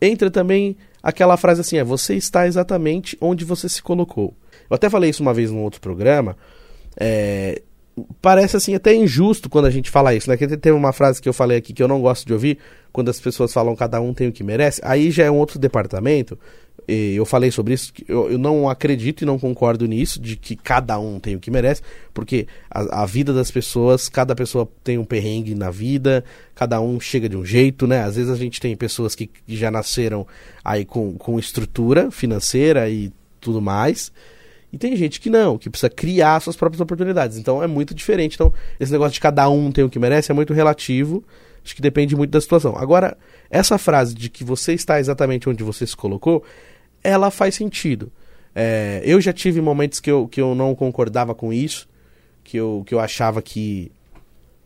[0.00, 4.34] entra também aquela frase assim: é, você está exatamente onde você se colocou.
[4.70, 6.36] Eu até falei isso uma vez num outro programa.
[6.98, 7.62] É,
[8.20, 10.36] parece assim até injusto quando a gente fala isso, né?
[10.36, 12.58] Que tem uma frase que eu falei aqui que eu não gosto de ouvir,
[12.92, 14.80] quando as pessoas falam cada um tem o que merece.
[14.84, 16.38] Aí já é um outro departamento
[16.88, 20.98] eu falei sobre isso, eu, eu, não acredito e não concordo nisso, de que cada
[20.98, 21.82] um tem o que merece,
[22.14, 26.98] porque a, a, vida das pessoas, cada pessoa tem um perrengue na vida, cada um
[26.98, 28.02] chega de um jeito, né?
[28.02, 30.26] Às vezes a gente tem pessoas que, que já nasceram
[30.64, 34.10] aí com, com estrutura financeira e tudo mais,
[34.72, 37.38] e tem gente que não, que precisa criar suas próprias oportunidades.
[37.38, 38.34] Então é muito diferente.
[38.34, 41.24] Então, esse negócio de cada um tem o que merece é muito relativo.
[41.64, 42.76] Acho que depende muito da situação.
[42.76, 43.16] Agora,
[43.50, 46.44] essa frase de que você está exatamente onde você se colocou
[47.02, 48.10] ela faz sentido.
[48.54, 51.88] É, eu já tive momentos que eu, que eu não concordava com isso,
[52.42, 53.92] que eu, que eu achava que,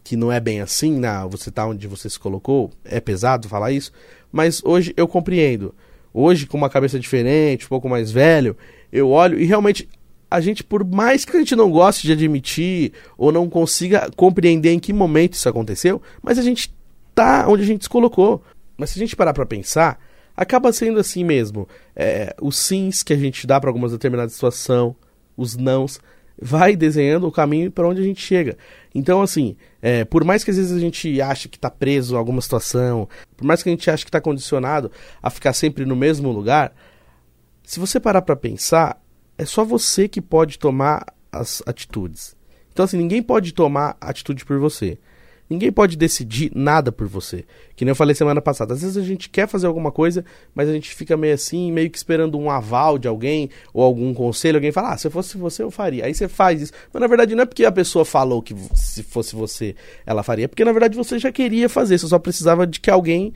[0.03, 1.27] que não é bem assim, né?
[1.29, 3.93] você tá onde você se colocou, é pesado falar isso,
[4.31, 5.75] mas hoje eu compreendo.
[6.15, 8.57] Hoje, com uma cabeça diferente, um pouco mais velho,
[8.93, 9.89] eu olho e realmente
[10.31, 14.73] a gente, por mais que a gente não goste de admitir ou não consiga compreender
[14.73, 16.75] em que momento isso aconteceu, mas a gente
[17.15, 18.43] tá onde a gente se colocou.
[18.77, 19.99] Mas se a gente parar para pensar,
[20.37, 21.69] acaba sendo assim mesmo.
[21.95, 24.97] É, os sims que a gente dá para alguma determinada situação,
[25.37, 26.01] os nãos,
[26.41, 28.57] vai desenhando o caminho para onde a gente chega.
[28.95, 32.19] Então, assim, é, por mais que às vezes a gente ache que está preso a
[32.19, 34.91] alguma situação, por mais que a gente ache que está condicionado
[35.23, 36.75] a ficar sempre no mesmo lugar,
[37.73, 39.03] se você parar para pensar,
[39.39, 42.37] é só você que pode tomar as atitudes.
[42.71, 44.99] Então, assim, ninguém pode tomar atitude por você.
[45.49, 47.47] Ninguém pode decidir nada por você.
[47.75, 48.75] Que nem eu falei semana passada.
[48.75, 50.23] Às vezes a gente quer fazer alguma coisa,
[50.55, 54.13] mas a gente fica meio assim, meio que esperando um aval de alguém ou algum
[54.13, 54.59] conselho.
[54.59, 56.05] Alguém fala, ah, se fosse você, eu faria.
[56.05, 56.73] Aí você faz isso.
[56.93, 60.45] Mas na verdade não é porque a pessoa falou que se fosse você, ela faria.
[60.45, 61.97] É porque na verdade você já queria fazer.
[61.97, 63.33] Você só precisava de que alguém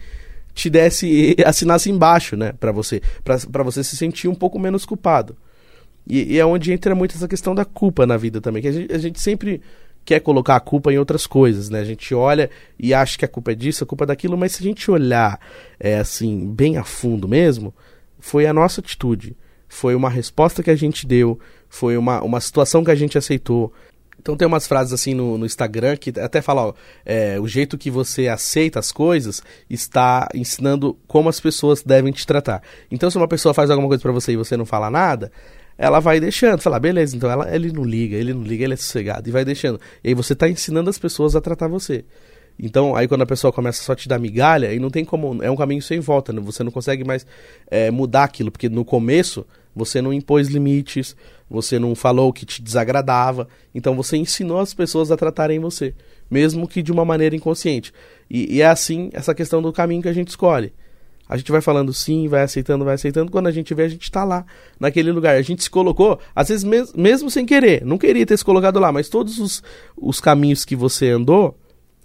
[0.56, 5.36] te desse, assinasse embaixo, né, para você, para você se sentir um pouco menos culpado.
[6.08, 8.72] E, e, é onde entra muito essa questão da culpa na vida também, que a
[8.72, 9.60] gente, a gente sempre
[10.04, 11.80] quer colocar a culpa em outras coisas, né?
[11.80, 14.52] A gente olha e acha que a culpa é disso, a culpa é daquilo, mas
[14.52, 15.38] se a gente olhar
[15.78, 17.74] é, assim, bem a fundo mesmo,
[18.18, 19.36] foi a nossa atitude,
[19.68, 21.38] foi uma resposta que a gente deu,
[21.68, 23.72] foi uma, uma situação que a gente aceitou.
[24.26, 27.78] Então tem umas frases assim no, no Instagram que até fala, ó, é, o jeito
[27.78, 32.60] que você aceita as coisas está ensinando como as pessoas devem te tratar.
[32.90, 35.30] Então se uma pessoa faz alguma coisa para você e você não fala nada,
[35.78, 38.76] ela vai deixando, fala, beleza, então ela, ele não liga, ele não liga, ele é
[38.76, 39.80] sossegado, e vai deixando.
[40.02, 42.04] E aí você está ensinando as pessoas a tratar você.
[42.58, 45.40] Então, aí quando a pessoa começa só a te dar migalha, aí não tem como,
[45.40, 46.40] é um caminho sem volta, né?
[46.40, 47.24] você não consegue mais
[47.70, 51.14] é, mudar aquilo, porque no começo você não impôs limites,
[51.50, 55.94] você não falou que te desagradava, então você ensinou as pessoas a tratarem você,
[56.30, 57.92] mesmo que de uma maneira inconsciente.
[58.30, 60.72] E, e é assim essa questão do caminho que a gente escolhe.
[61.28, 63.32] A gente vai falando sim, vai aceitando, vai aceitando.
[63.32, 64.46] Quando a gente vê, a gente está lá,
[64.78, 65.34] naquele lugar.
[65.34, 67.84] A gente se colocou, às vezes mes mesmo sem querer.
[67.84, 69.62] Não queria ter se colocado lá, mas todos os,
[69.96, 71.58] os caminhos que você andou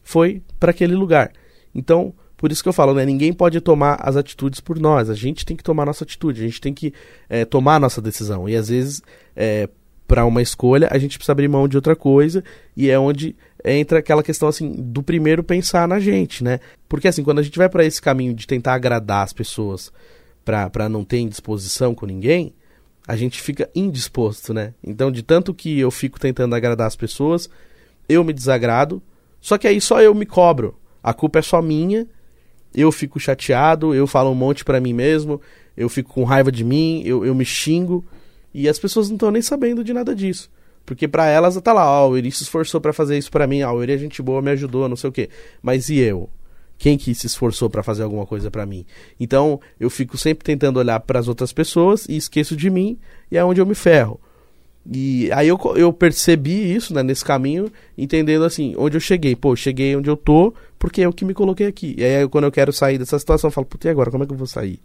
[0.04, 1.32] foi para aquele lugar.
[1.74, 3.06] Então, por isso que eu falo, né?
[3.06, 5.12] Ninguém pode tomar as atitudes por nós.
[5.12, 6.92] A gente tem que tomar nossa atitude, a gente tem que
[7.30, 8.50] é, tomar nossa decisão.
[8.50, 9.04] E às vezes,
[9.36, 9.70] é,
[10.08, 12.44] para uma escolha, a gente precisa abrir mão de outra coisa.
[12.76, 16.60] E é onde entra aquela questão assim do primeiro pensar na gente, né?
[16.90, 19.94] Porque assim, quando a gente vai para esse caminho de tentar agradar as pessoas
[20.44, 22.56] para não ter indisposição com ninguém,
[23.08, 24.74] a gente fica indisposto, né?
[24.84, 27.48] Então, de tanto que eu fico tentando agradar as pessoas,
[28.10, 29.00] eu me desagrado,
[29.40, 30.76] só que aí só eu me cobro.
[31.04, 32.08] A culpa é só minha.
[32.74, 35.42] Eu fico chateado, eu falo um monte para mim mesmo,
[35.76, 38.06] eu fico com raiva de mim, eu, eu me xingo,
[38.54, 40.50] e as pessoas não estão nem sabendo de nada disso.
[40.86, 43.62] Porque para elas tá lá, ó, oh, o se esforçou para fazer isso para mim,
[43.62, 45.30] ó, o Eri é gente boa, me ajudou, não sei o quê.
[45.62, 46.30] Mas e eu?
[46.78, 48.86] Quem que se esforçou para fazer alguma coisa para mim?
[49.20, 52.98] Então, eu fico sempre tentando olhar para as outras pessoas e esqueço de mim,
[53.30, 54.20] e é onde eu me ferro.
[54.90, 59.36] E aí eu, eu percebi isso, né, nesse caminho, entendendo assim, onde eu cheguei.
[59.36, 61.96] Pô, cheguei onde eu tô, porque é o que me coloquei aqui.
[61.98, 64.10] E aí quando eu quero sair dessa situação, eu falo, puta, e agora?
[64.10, 64.80] Como é que eu vou sair?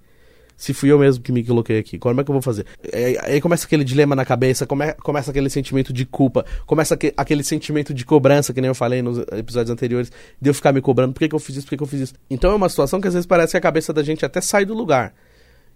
[0.56, 2.64] se fui eu mesmo que me coloquei aqui, como é que eu vou fazer?
[3.24, 7.44] Aí começa aquele dilema na cabeça, come, começa aquele sentimento de culpa, começa que, aquele
[7.44, 11.12] sentimento de cobrança, que nem eu falei nos episódios anteriores, de eu ficar me cobrando,
[11.12, 12.14] por que, que eu fiz isso, por que, que eu fiz isso?
[12.30, 14.64] Então é uma situação que às vezes parece que a cabeça da gente até sai
[14.64, 15.14] do lugar.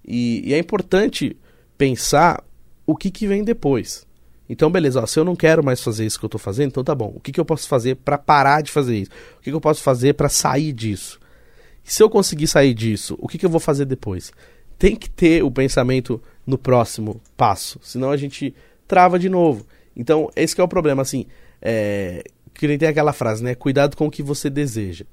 [0.07, 1.37] E, e é importante
[1.77, 2.43] pensar
[2.87, 4.07] o que, que vem depois.
[4.51, 6.83] Então, beleza, ó, se eu não quero mais fazer isso que eu tô fazendo, então
[6.85, 7.13] tá bom.
[7.15, 9.11] O que, que eu posso fazer para parar de fazer isso?
[9.39, 11.21] O que, que eu posso fazer para sair disso?
[11.85, 14.33] E se eu conseguir sair disso, o que, que eu vou fazer depois?
[14.81, 18.55] tem que ter o pensamento no próximo passo, senão a gente
[18.89, 19.67] trava de novo.
[19.95, 21.27] Então, esse é o problema, assim,
[21.61, 23.55] é, que nem tem aquela frase, né?
[23.55, 25.05] Cuidado com o que você deseja.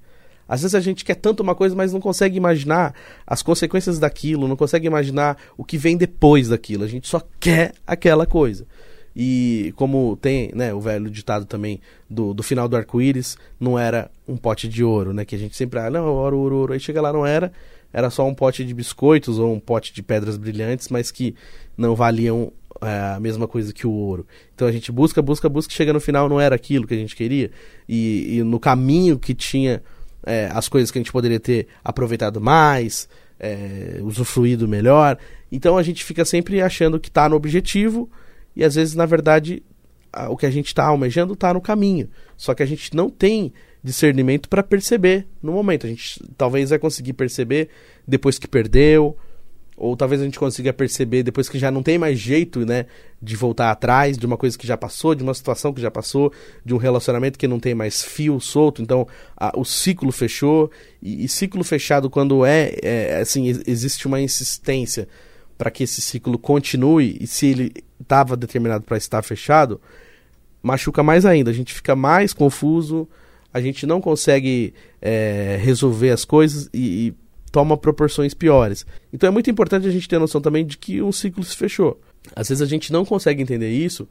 [0.48, 2.96] Às vezes a gente quer tanto uma coisa, mas não consegue imaginar
[3.28, 6.86] as consequências daquilo, não consegue imaginar o que vem depois daquilo.
[6.86, 8.66] A gente só quer aquela coisa.
[9.20, 14.12] E como tem né, o velho ditado também do, do final do arco-íris, não era
[14.28, 15.26] um pote de ouro, né?
[15.26, 16.74] Que a gente sempre, ah, não, ouro, ouro, ouro.
[16.74, 17.52] Aí chega lá, não era
[17.92, 21.34] era só um pote de biscoitos ou um pote de pedras brilhantes, mas que
[21.76, 24.28] não valiam é, a mesma coisa que o ouro.
[24.54, 27.16] Então a gente busca, busca, busca, chega no final não era aquilo que a gente
[27.16, 27.50] queria.
[27.90, 29.82] E, e no caminho que tinha
[30.24, 35.18] é, as coisas que a gente poderia ter aproveitado mais, é, usufruído melhor.
[35.52, 38.10] Então a gente fica sempre achando que está no objetivo
[38.58, 39.62] e às vezes, na verdade,
[40.30, 42.10] o que a gente está almejando está no caminho.
[42.36, 45.86] Só que a gente não tem discernimento para perceber no momento.
[45.86, 47.70] A gente talvez vai conseguir perceber
[48.08, 49.16] depois que perdeu,
[49.78, 52.88] ou talvez a gente consiga perceber depois que já não tem mais jeito, né,
[53.22, 56.34] de voltar atrás de uma coisa que já passou, de uma situação que já passou,
[56.66, 61.24] de um relacionamento que não tem mais fio solto, então a, o ciclo fechou e,
[61.26, 65.08] e, ciclo fechado quando é, é assim existe uma insistência
[65.58, 69.82] para que esse ciclo continue e se ele estava determinado para estar fechado,
[70.62, 71.50] machuca mais ainda.
[71.50, 73.08] A gente fica mais confuso,
[73.54, 77.14] a gente não consegue é, resolver as coisas e, e
[77.52, 78.86] toma proporções piores.
[79.12, 82.00] Então é muito importante a gente ter noção também de que um ciclo se fechou.
[82.36, 84.08] Às vezes a gente não consegue entender isso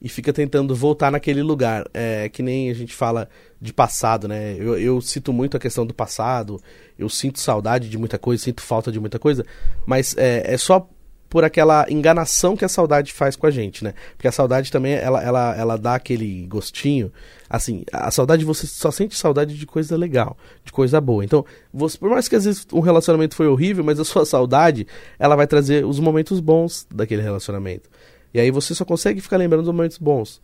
[0.00, 1.84] e fica tentando voltar naquele lugar.
[1.92, 3.28] É que nem a gente fala
[3.60, 4.56] de passado, né?
[4.58, 6.60] Eu, eu, cito muito a questão do passado,
[6.98, 9.44] eu sinto saudade de muita coisa, sinto falta de muita coisa,
[9.86, 10.88] mas é, é só
[11.30, 13.94] por aquela enganação que a saudade faz com a gente, né?
[14.16, 17.12] Porque a saudade também, ela, ela, ela dá aquele gostinho.
[17.48, 21.24] Assim, a saudade, você só sente saudade de coisa legal, de coisa boa.
[21.24, 24.88] Então, você, por mais que às vezes um relacionamento foi horrível, mas a sua saudade,
[25.20, 27.88] ela vai trazer os momentos bons daquele relacionamento.
[28.32, 30.40] E aí você só consegue ficar lembrando dos momentos bons.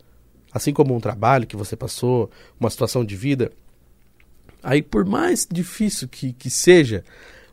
[0.51, 3.51] Assim como um trabalho que você passou, uma situação de vida.
[4.63, 7.03] Aí, por mais difícil que, que seja,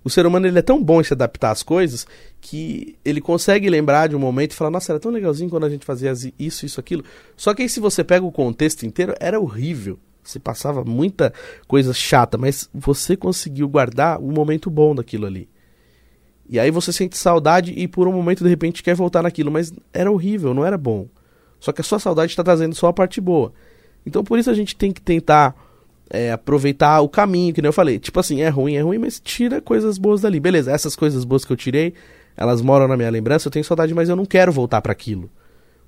[0.03, 2.07] o ser humano ele é tão bom em se adaptar às coisas
[2.41, 5.71] que ele consegue lembrar de um momento e falar: Nossa, era tão legalzinho quando a
[5.71, 7.05] gente fazia isso, isso, aquilo.
[7.37, 9.99] Só que aí, se você pega o contexto inteiro, era horrível.
[10.23, 11.33] Você passava muita
[11.67, 15.49] coisa chata, mas você conseguiu guardar o momento bom daquilo ali.
[16.49, 19.73] E aí você sente saudade e por um momento de repente quer voltar naquilo, mas
[19.93, 21.07] era horrível, não era bom.
[21.59, 23.53] Só que a sua saudade está trazendo só a parte boa.
[24.05, 25.57] Então por isso a gente tem que tentar
[26.11, 27.99] é, aproveitar o caminho, que nem eu falei.
[27.99, 30.39] Tipo assim, é ruim, é ruim, mas tira coisas boas dali.
[30.39, 31.95] Beleza, essas coisas boas que eu tirei,
[32.37, 35.31] elas moram na minha lembrança, eu tenho saudade, mas eu não quero voltar para aquilo.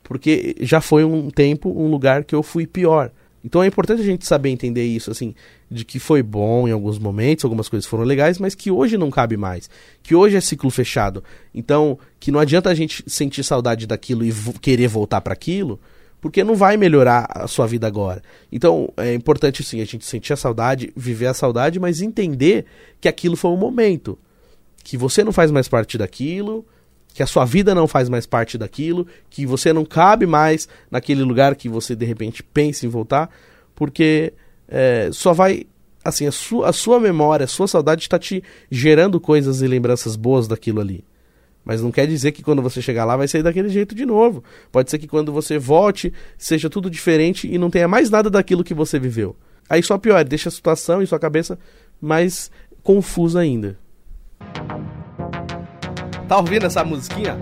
[0.02, 3.10] Porque já foi um tempo, um lugar que eu fui pior.
[3.46, 5.32] Então é importante a gente saber entender isso, assim,
[5.70, 9.08] de que foi bom em alguns momentos, algumas coisas foram legais, mas que hoje não
[9.08, 9.70] cabe mais.
[10.02, 11.22] Que hoje é ciclo fechado.
[11.54, 15.78] Então, que não adianta a gente sentir saudade daquilo e querer voltar para aquilo,
[16.20, 18.20] porque não vai melhorar a sua vida agora.
[18.50, 22.64] Então é importante sim a gente sentir a saudade, viver a saudade, mas entender
[23.00, 24.18] que aquilo foi um momento,
[24.82, 26.66] que você não faz mais parte daquilo,
[27.16, 31.22] que a sua vida não faz mais parte daquilo, que você não cabe mais naquele
[31.22, 33.30] lugar que você de repente pensa em voltar,
[33.74, 34.34] porque
[34.68, 35.64] é, só vai
[36.04, 40.14] assim a sua, a sua memória, a sua saudade está te gerando coisas e lembranças
[40.14, 41.02] boas daquilo ali.
[41.64, 44.44] Mas não quer dizer que quando você chegar lá vai sair daquele jeito de novo.
[44.70, 48.62] Pode ser que quando você volte seja tudo diferente e não tenha mais nada daquilo
[48.62, 49.34] que você viveu.
[49.70, 51.58] Aí só pior, deixa a situação e sua cabeça
[51.98, 52.50] mais
[52.82, 53.78] confusa ainda.
[56.28, 57.38] Tá ouvindo essa musiquinha?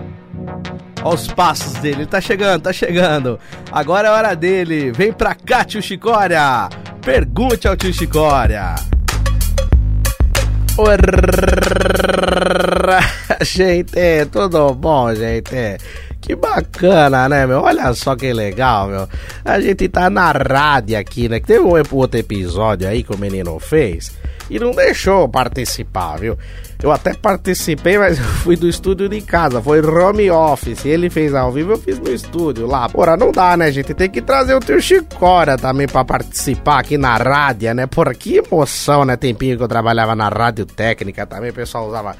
[1.03, 3.39] Olha os passos dele, ele tá chegando, tá chegando.
[3.71, 4.91] Agora é hora dele.
[4.91, 6.69] Vem pra cá, tio Chicória.
[7.01, 8.75] Pergunte ao tio Chicória.
[13.41, 15.77] gente, tudo bom, gente?
[16.19, 17.61] Que bacana, né, meu?
[17.61, 19.07] Olha só que legal, meu.
[19.43, 21.39] A gente tá na rádio aqui, né?
[21.39, 24.11] Teve um outro episódio aí que o menino fez
[24.49, 26.37] e não deixou participar, viu?
[26.81, 30.85] Eu até participei, mas eu fui do estúdio de casa, foi home office.
[30.85, 32.87] Ele fez ao vivo, eu fiz no estúdio lá.
[32.89, 33.93] Porra, não dá, né, gente?
[33.93, 37.87] Tem que trazer o tio Chicória também para participar aqui na rádio, né?
[37.87, 39.15] Por que emoção, né?
[39.15, 42.15] Tempinho que eu trabalhava na rádio técnica também, o pessoal usava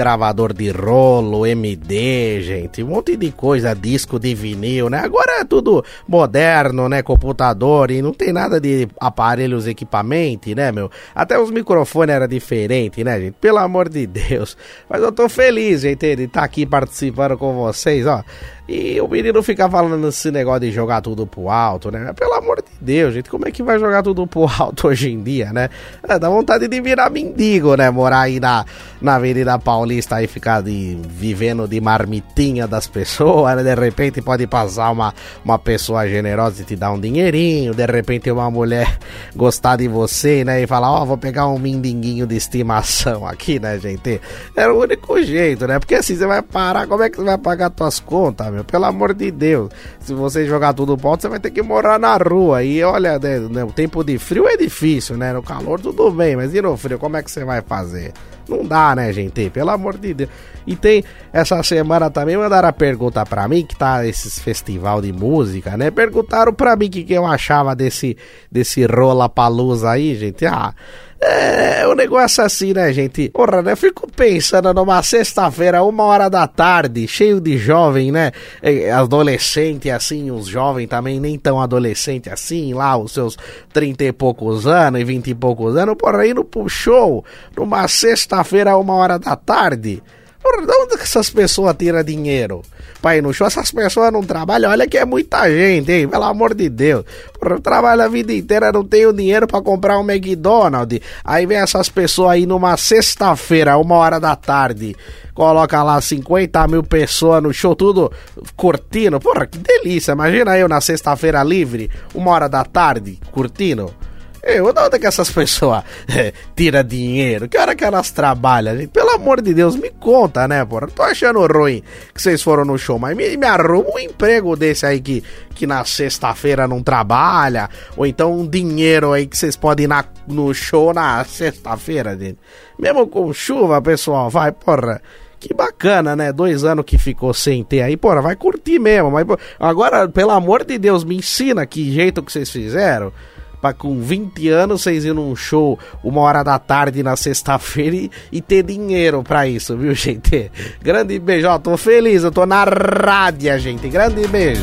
[0.00, 4.96] gravador de rolo, MD, gente, um monte de coisa, disco de vinil, né?
[4.96, 7.02] Agora é tudo moderno, né?
[7.02, 10.90] Computador e não tem nada de aparelhos, equipamento, né, meu?
[11.14, 13.34] Até os microfones era diferente, né, gente?
[13.38, 14.56] Pelo amor de Deus.
[14.88, 18.24] Mas eu tô feliz, gente, de estar tá aqui participando com vocês, ó.
[18.72, 22.12] E o menino fica falando esse negócio de jogar tudo pro alto, né?
[22.12, 25.20] Pelo amor de Deus, gente, como é que vai jogar tudo pro alto hoje em
[25.20, 25.68] dia, né?
[26.08, 27.90] É, dá vontade de virar mendigo, né?
[27.90, 28.64] Morar aí na,
[29.02, 33.64] na Avenida Paulista aí, ficar de, vivendo de marmitinha das pessoas, né?
[33.64, 35.12] De repente pode passar uma,
[35.44, 39.00] uma pessoa generosa e te dar um dinheirinho, de repente uma mulher
[39.34, 40.62] gostar de você, né?
[40.62, 44.20] E falar, ó, oh, vou pegar um mindinguinho de estimação aqui, né, gente?
[44.54, 45.80] É o único jeito, né?
[45.80, 48.59] Porque assim, você vai parar, como é que você vai pagar suas contas, meu?
[48.60, 48.64] Meu.
[48.64, 49.70] Pelo amor de Deus.
[49.98, 52.62] Se você jogar tudo pro alto, você vai ter que morar na rua.
[52.62, 55.32] E olha, né, né, o tempo de frio é difícil, né?
[55.32, 58.12] No calor tudo bem, mas e no frio, como é que você vai fazer?
[58.48, 59.48] Não dá, né, gente?
[59.50, 60.30] Pelo amor de Deus.
[60.66, 65.12] E tem essa semana também mandaram a pergunta pra mim, que tá esses festival de
[65.12, 65.90] música, né?
[65.90, 68.16] Perguntaram pra mim o que, que eu achava desse,
[68.50, 70.44] desse rola palusa aí, gente.
[70.46, 70.74] Ah.
[71.22, 73.28] É, o um negócio assim, né, gente?
[73.28, 73.76] Porra, né?
[73.76, 78.32] Fico pensando numa sexta-feira, uma hora da tarde, cheio de jovem, né?
[78.62, 83.36] É, adolescente, assim, os jovens também nem tão adolescente assim, lá, os seus
[83.70, 87.22] trinta e poucos anos e vinte e poucos anos, porra, indo pro show
[87.54, 90.02] numa sexta-feira, uma hora da tarde.
[90.42, 92.62] Porra, de onde que essas pessoas tiram dinheiro
[93.02, 93.46] pra ir no show?
[93.46, 96.08] Essas pessoas não trabalham, olha que é muita gente, hein?
[96.08, 97.04] Pelo amor de Deus.
[97.42, 101.00] Eu trabalho a vida inteira, não tenho dinheiro para comprar um McDonald's.
[101.22, 104.96] Aí vem essas pessoas aí numa sexta-feira, uma hora da tarde,
[105.34, 108.10] coloca lá 50 mil pessoas no show, tudo
[108.56, 109.20] curtindo.
[109.20, 110.12] Porra, que delícia.
[110.12, 113.94] Imagina eu na sexta-feira livre, uma hora da tarde, curtindo.
[114.42, 117.46] Eu, de onde é que essas pessoas é, tiram dinheiro?
[117.46, 118.88] Que hora que elas trabalham, gente?
[118.88, 120.88] Pelo amor de Deus, me conta, né, porra?
[120.88, 121.82] Tô achando ruim
[122.14, 125.22] que vocês foram no show, mas me, me arruma um emprego desse aí que,
[125.54, 130.04] que na sexta-feira não trabalha, ou então um dinheiro aí que vocês podem ir na,
[130.26, 132.38] no show na sexta-feira, gente.
[132.78, 135.02] Mesmo com chuva, pessoal, vai, porra.
[135.38, 136.32] que bacana, né?
[136.32, 139.10] Dois anos que ficou sem ter aí, porra, vai curtir mesmo.
[139.10, 143.12] Mas, pô, agora, pelo amor de Deus, me ensina que jeito que vocês fizeram
[143.60, 148.10] pra com 20 anos vocês ir num show uma hora da tarde na sexta-feira e,
[148.32, 150.50] e, ter dinheiro pra isso, viu, gente?
[150.82, 153.88] Grande beijo, ó, tô feliz, eu tô na rádio, gente.
[153.88, 154.62] Grande beijo.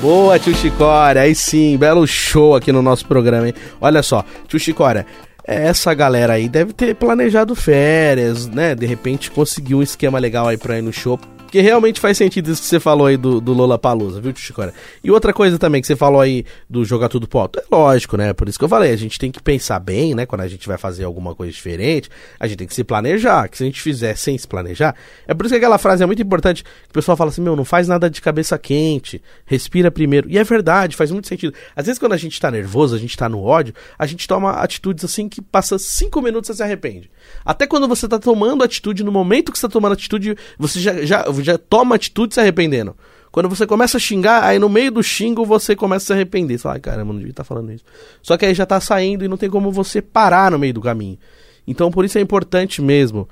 [0.00, 3.54] Boa, tio Chicória, aí sim, belo show aqui no nosso programa, hein?
[3.80, 5.06] Olha só, tio Chicória,
[5.42, 8.74] essa galera aí deve ter planejado férias, né?
[8.74, 11.18] De repente conseguiu um esquema legal aí pra ir no show
[11.56, 14.74] porque realmente faz sentido isso que você falou aí do, do Lola Palusa, viu, Chicora?
[15.02, 17.58] E outra coisa também que você falou aí do jogar tudo pro alto.
[17.58, 18.34] É lógico, né?
[18.34, 20.26] Por isso que eu falei, a gente tem que pensar bem, né?
[20.26, 23.48] Quando a gente vai fazer alguma coisa diferente, a gente tem que se planejar.
[23.48, 24.94] Que se a gente fizer sem se planejar.
[25.26, 26.62] É por isso que aquela frase é muito importante.
[26.62, 30.28] Que o pessoal fala assim: meu, não faz nada de cabeça quente, respira primeiro.
[30.28, 31.54] E é verdade, faz muito sentido.
[31.74, 34.50] Às vezes, quando a gente tá nervoso, a gente tá no ódio, a gente toma
[34.50, 37.10] atitudes assim que passa cinco minutos e se arrepende.
[37.46, 41.02] Até quando você tá tomando atitude, no momento que você tá tomando atitude, você já,
[41.02, 42.96] já, já toma atitude se arrependendo.
[43.30, 46.58] Quando você começa a xingar, aí no meio do xingo você começa a se arrepender.
[46.58, 47.84] Você fala, caramba, não devia estar tá falando isso.
[48.22, 50.80] Só que aí já tá saindo e não tem como você parar no meio do
[50.80, 51.18] caminho.
[51.66, 53.28] Então por isso é importante mesmo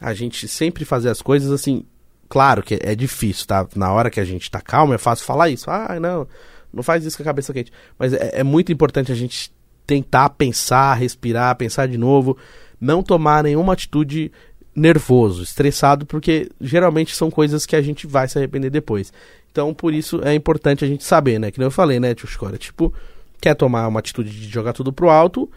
[0.00, 1.84] a gente sempre fazer as coisas assim.
[2.28, 3.66] Claro que é difícil, tá?
[3.76, 5.70] Na hora que a gente tá calmo é fácil falar isso.
[5.70, 6.26] Ah, não,
[6.72, 7.72] não faz isso com a cabeça quente.
[7.98, 9.52] Mas é, é muito importante a gente
[9.86, 12.38] tentar pensar, respirar, pensar de novo
[12.82, 14.32] não tomar nenhuma atitude
[14.74, 19.12] nervoso, estressado, porque geralmente são coisas que a gente vai se arrepender depois.
[19.50, 21.50] Então, por isso é importante a gente saber, né?
[21.50, 22.56] Que nem eu falei, né, tio Escora?
[22.56, 22.92] Tipo,
[23.40, 25.50] quer tomar uma atitude de jogar tudo pro alto,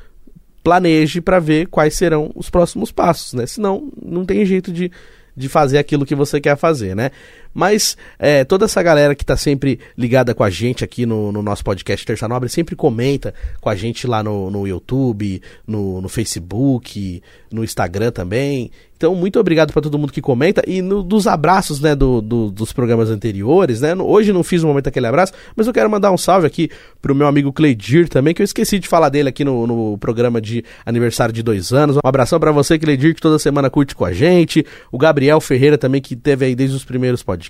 [0.63, 3.45] planeje para ver quais serão os próximos passos, né?
[3.45, 4.91] Senão, não tem jeito de,
[5.35, 7.11] de fazer aquilo que você quer fazer, né?
[7.55, 11.41] Mas é, toda essa galera que está sempre ligada com a gente aqui no, no,
[11.41, 16.09] nosso podcast Terça Nobre sempre comenta com a gente lá no, no YouTube, no, no
[16.09, 18.69] Facebook, no Instagram também.
[18.97, 20.63] Então, muito obrigado para todo mundo que comenta.
[20.65, 23.93] E no, dos abraços, né, do, do, dos programas anteriores, né?
[23.95, 26.69] Hoje não fiz um momento aquele abraço, mas eu quero mandar um salve aqui
[27.01, 30.39] pro meu amigo Cleidir também, que eu esqueci de falar dele aqui no, no programa
[30.39, 31.97] de aniversário de dois anos.
[31.97, 34.65] Um abração para você, Cleidir, que toda semana curte com a gente.
[34.91, 37.44] O Gabriel Ferreira também, que teve aí desde os primeiros podcasts.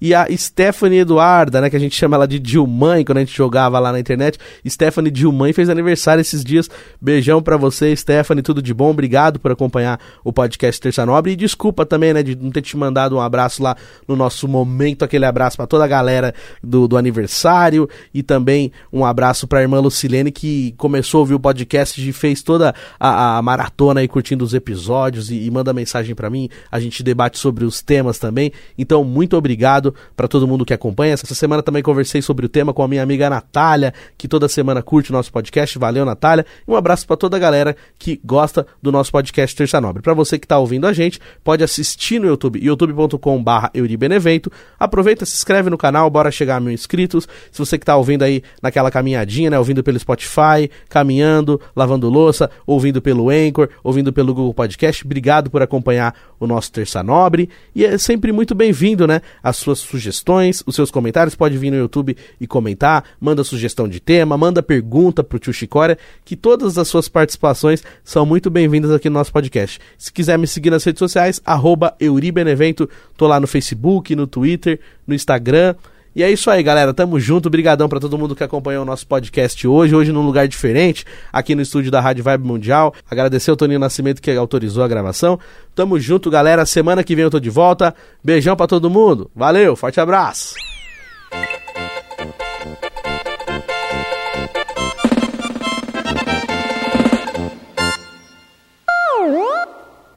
[0.00, 3.36] E a Stephanie Eduarda, né, que a gente chama ela de Dilmãe quando a gente
[3.36, 4.38] jogava lá na internet.
[4.68, 6.68] Stephanie Dilmãe fez aniversário esses dias.
[7.00, 8.90] Beijão para você, Stephanie, tudo de bom.
[8.90, 11.32] Obrigado por acompanhar o podcast podcast Terça Nobre.
[11.32, 13.76] E desculpa também, né, de não ter te mandado um abraço lá
[14.06, 17.88] no nosso momento, aquele abraço para toda a galera do, do aniversário.
[18.12, 22.42] E também um abraço pra irmã Lucilene, que começou a ouvir o podcast e fez
[22.42, 26.48] toda a, a maratona aí curtindo os episódios e, e manda mensagem para mim.
[26.70, 28.52] A gente debate sobre os temas também.
[28.78, 31.14] Então, muito obrigado para todo mundo que acompanha.
[31.14, 34.82] Essa semana também conversei sobre o tema com a minha amiga Natália, que toda semana
[34.82, 35.78] curte o nosso podcast.
[35.78, 36.44] Valeu, Natália.
[36.66, 40.02] Um abraço para toda a galera que gosta do nosso podcast Terça Nobre.
[40.02, 44.50] Para você que está ouvindo a gente, pode assistir no YouTube, youtube.com.br Euribenevento.
[44.78, 47.28] Aproveita, se inscreve no canal, bora chegar a mil inscritos.
[47.50, 52.50] Se você que está ouvindo aí naquela caminhadinha, né, ouvindo pelo Spotify, caminhando, lavando louça,
[52.66, 57.48] ouvindo pelo Anchor, ouvindo pelo Google Podcast, obrigado por acompanhar o nosso Terça Nobre.
[57.74, 59.22] E é sempre muito bem-vindo, né?
[59.42, 63.98] As suas sugestões, os seus comentários, pode vir no YouTube e comentar, manda sugestão de
[63.98, 69.08] tema, manda pergunta pro tio Chicória, que todas as suas participações são muito bem-vindas aqui
[69.08, 69.80] no nosso podcast.
[69.96, 72.88] Se quiser me seguir nas redes sociais, arroba Euribenevento.
[73.16, 75.74] Tô lá no Facebook, no Twitter, no Instagram.
[76.16, 76.94] E é isso aí, galera.
[76.94, 77.48] Tamo junto.
[77.48, 79.94] Obrigadão para todo mundo que acompanhou o nosso podcast hoje.
[79.94, 82.94] Hoje num lugar diferente, aqui no estúdio da Rádio Vibe Mundial.
[83.10, 85.38] Agradecer ao Toninho Nascimento que autorizou a gravação.
[85.74, 86.64] Tamo junto, galera.
[86.64, 87.94] Semana que vem eu tô de volta.
[88.24, 89.30] Beijão para todo mundo.
[89.36, 90.54] Valeu, forte abraço.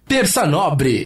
[0.07, 1.05] Terça Nobre.